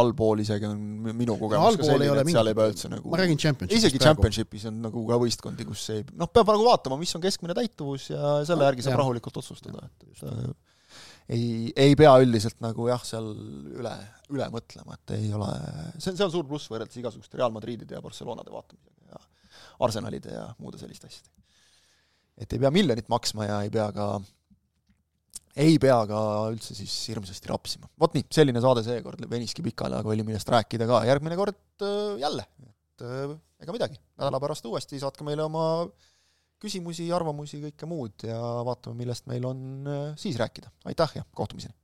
[0.01, 0.81] allpool isegi on
[1.13, 3.85] minu kogemus allpool ka selline, et seal mingit- ei pea üldse nagu ma räägin Championshipist
[3.85, 4.01] isegi.
[4.03, 8.09] Championshipis on nagu ka võistkondi, kus ei, noh, peab nagu vaatama, mis on keskmine täituvus
[8.15, 9.03] ja selle järgi saab Jah.
[9.05, 10.55] rahulikult otsustada, et et, äh,
[11.37, 13.29] ei, ei pea üldiselt nagu jah, seal
[13.77, 13.93] üle,
[14.33, 15.49] üle mõtlema, et ei ole,
[15.99, 19.23] see on, see on suur pluss võrreldes igasuguste Real Madridide ja Barcelonade vaatamisega ja
[19.85, 21.42] Arsenalide ja muude selliste asjadega.
[22.39, 24.07] Et ei pea miljonit maksma ja ei pea ka
[25.63, 26.21] ei pea ka
[26.53, 27.91] üldse siis hirmsasti rapsima.
[28.01, 32.17] vot nii, selline saade seekord veniski pikali, aga oli millest rääkida ka, järgmine kord äh,
[32.23, 35.67] jälle, et äh, ega midagi, nädala pärast uuesti saatke meile oma
[36.63, 40.73] küsimusi, arvamusi, kõike muud ja vaatame, millest meil on äh, siis rääkida.
[40.89, 41.77] aitäh ja kohtumiseni!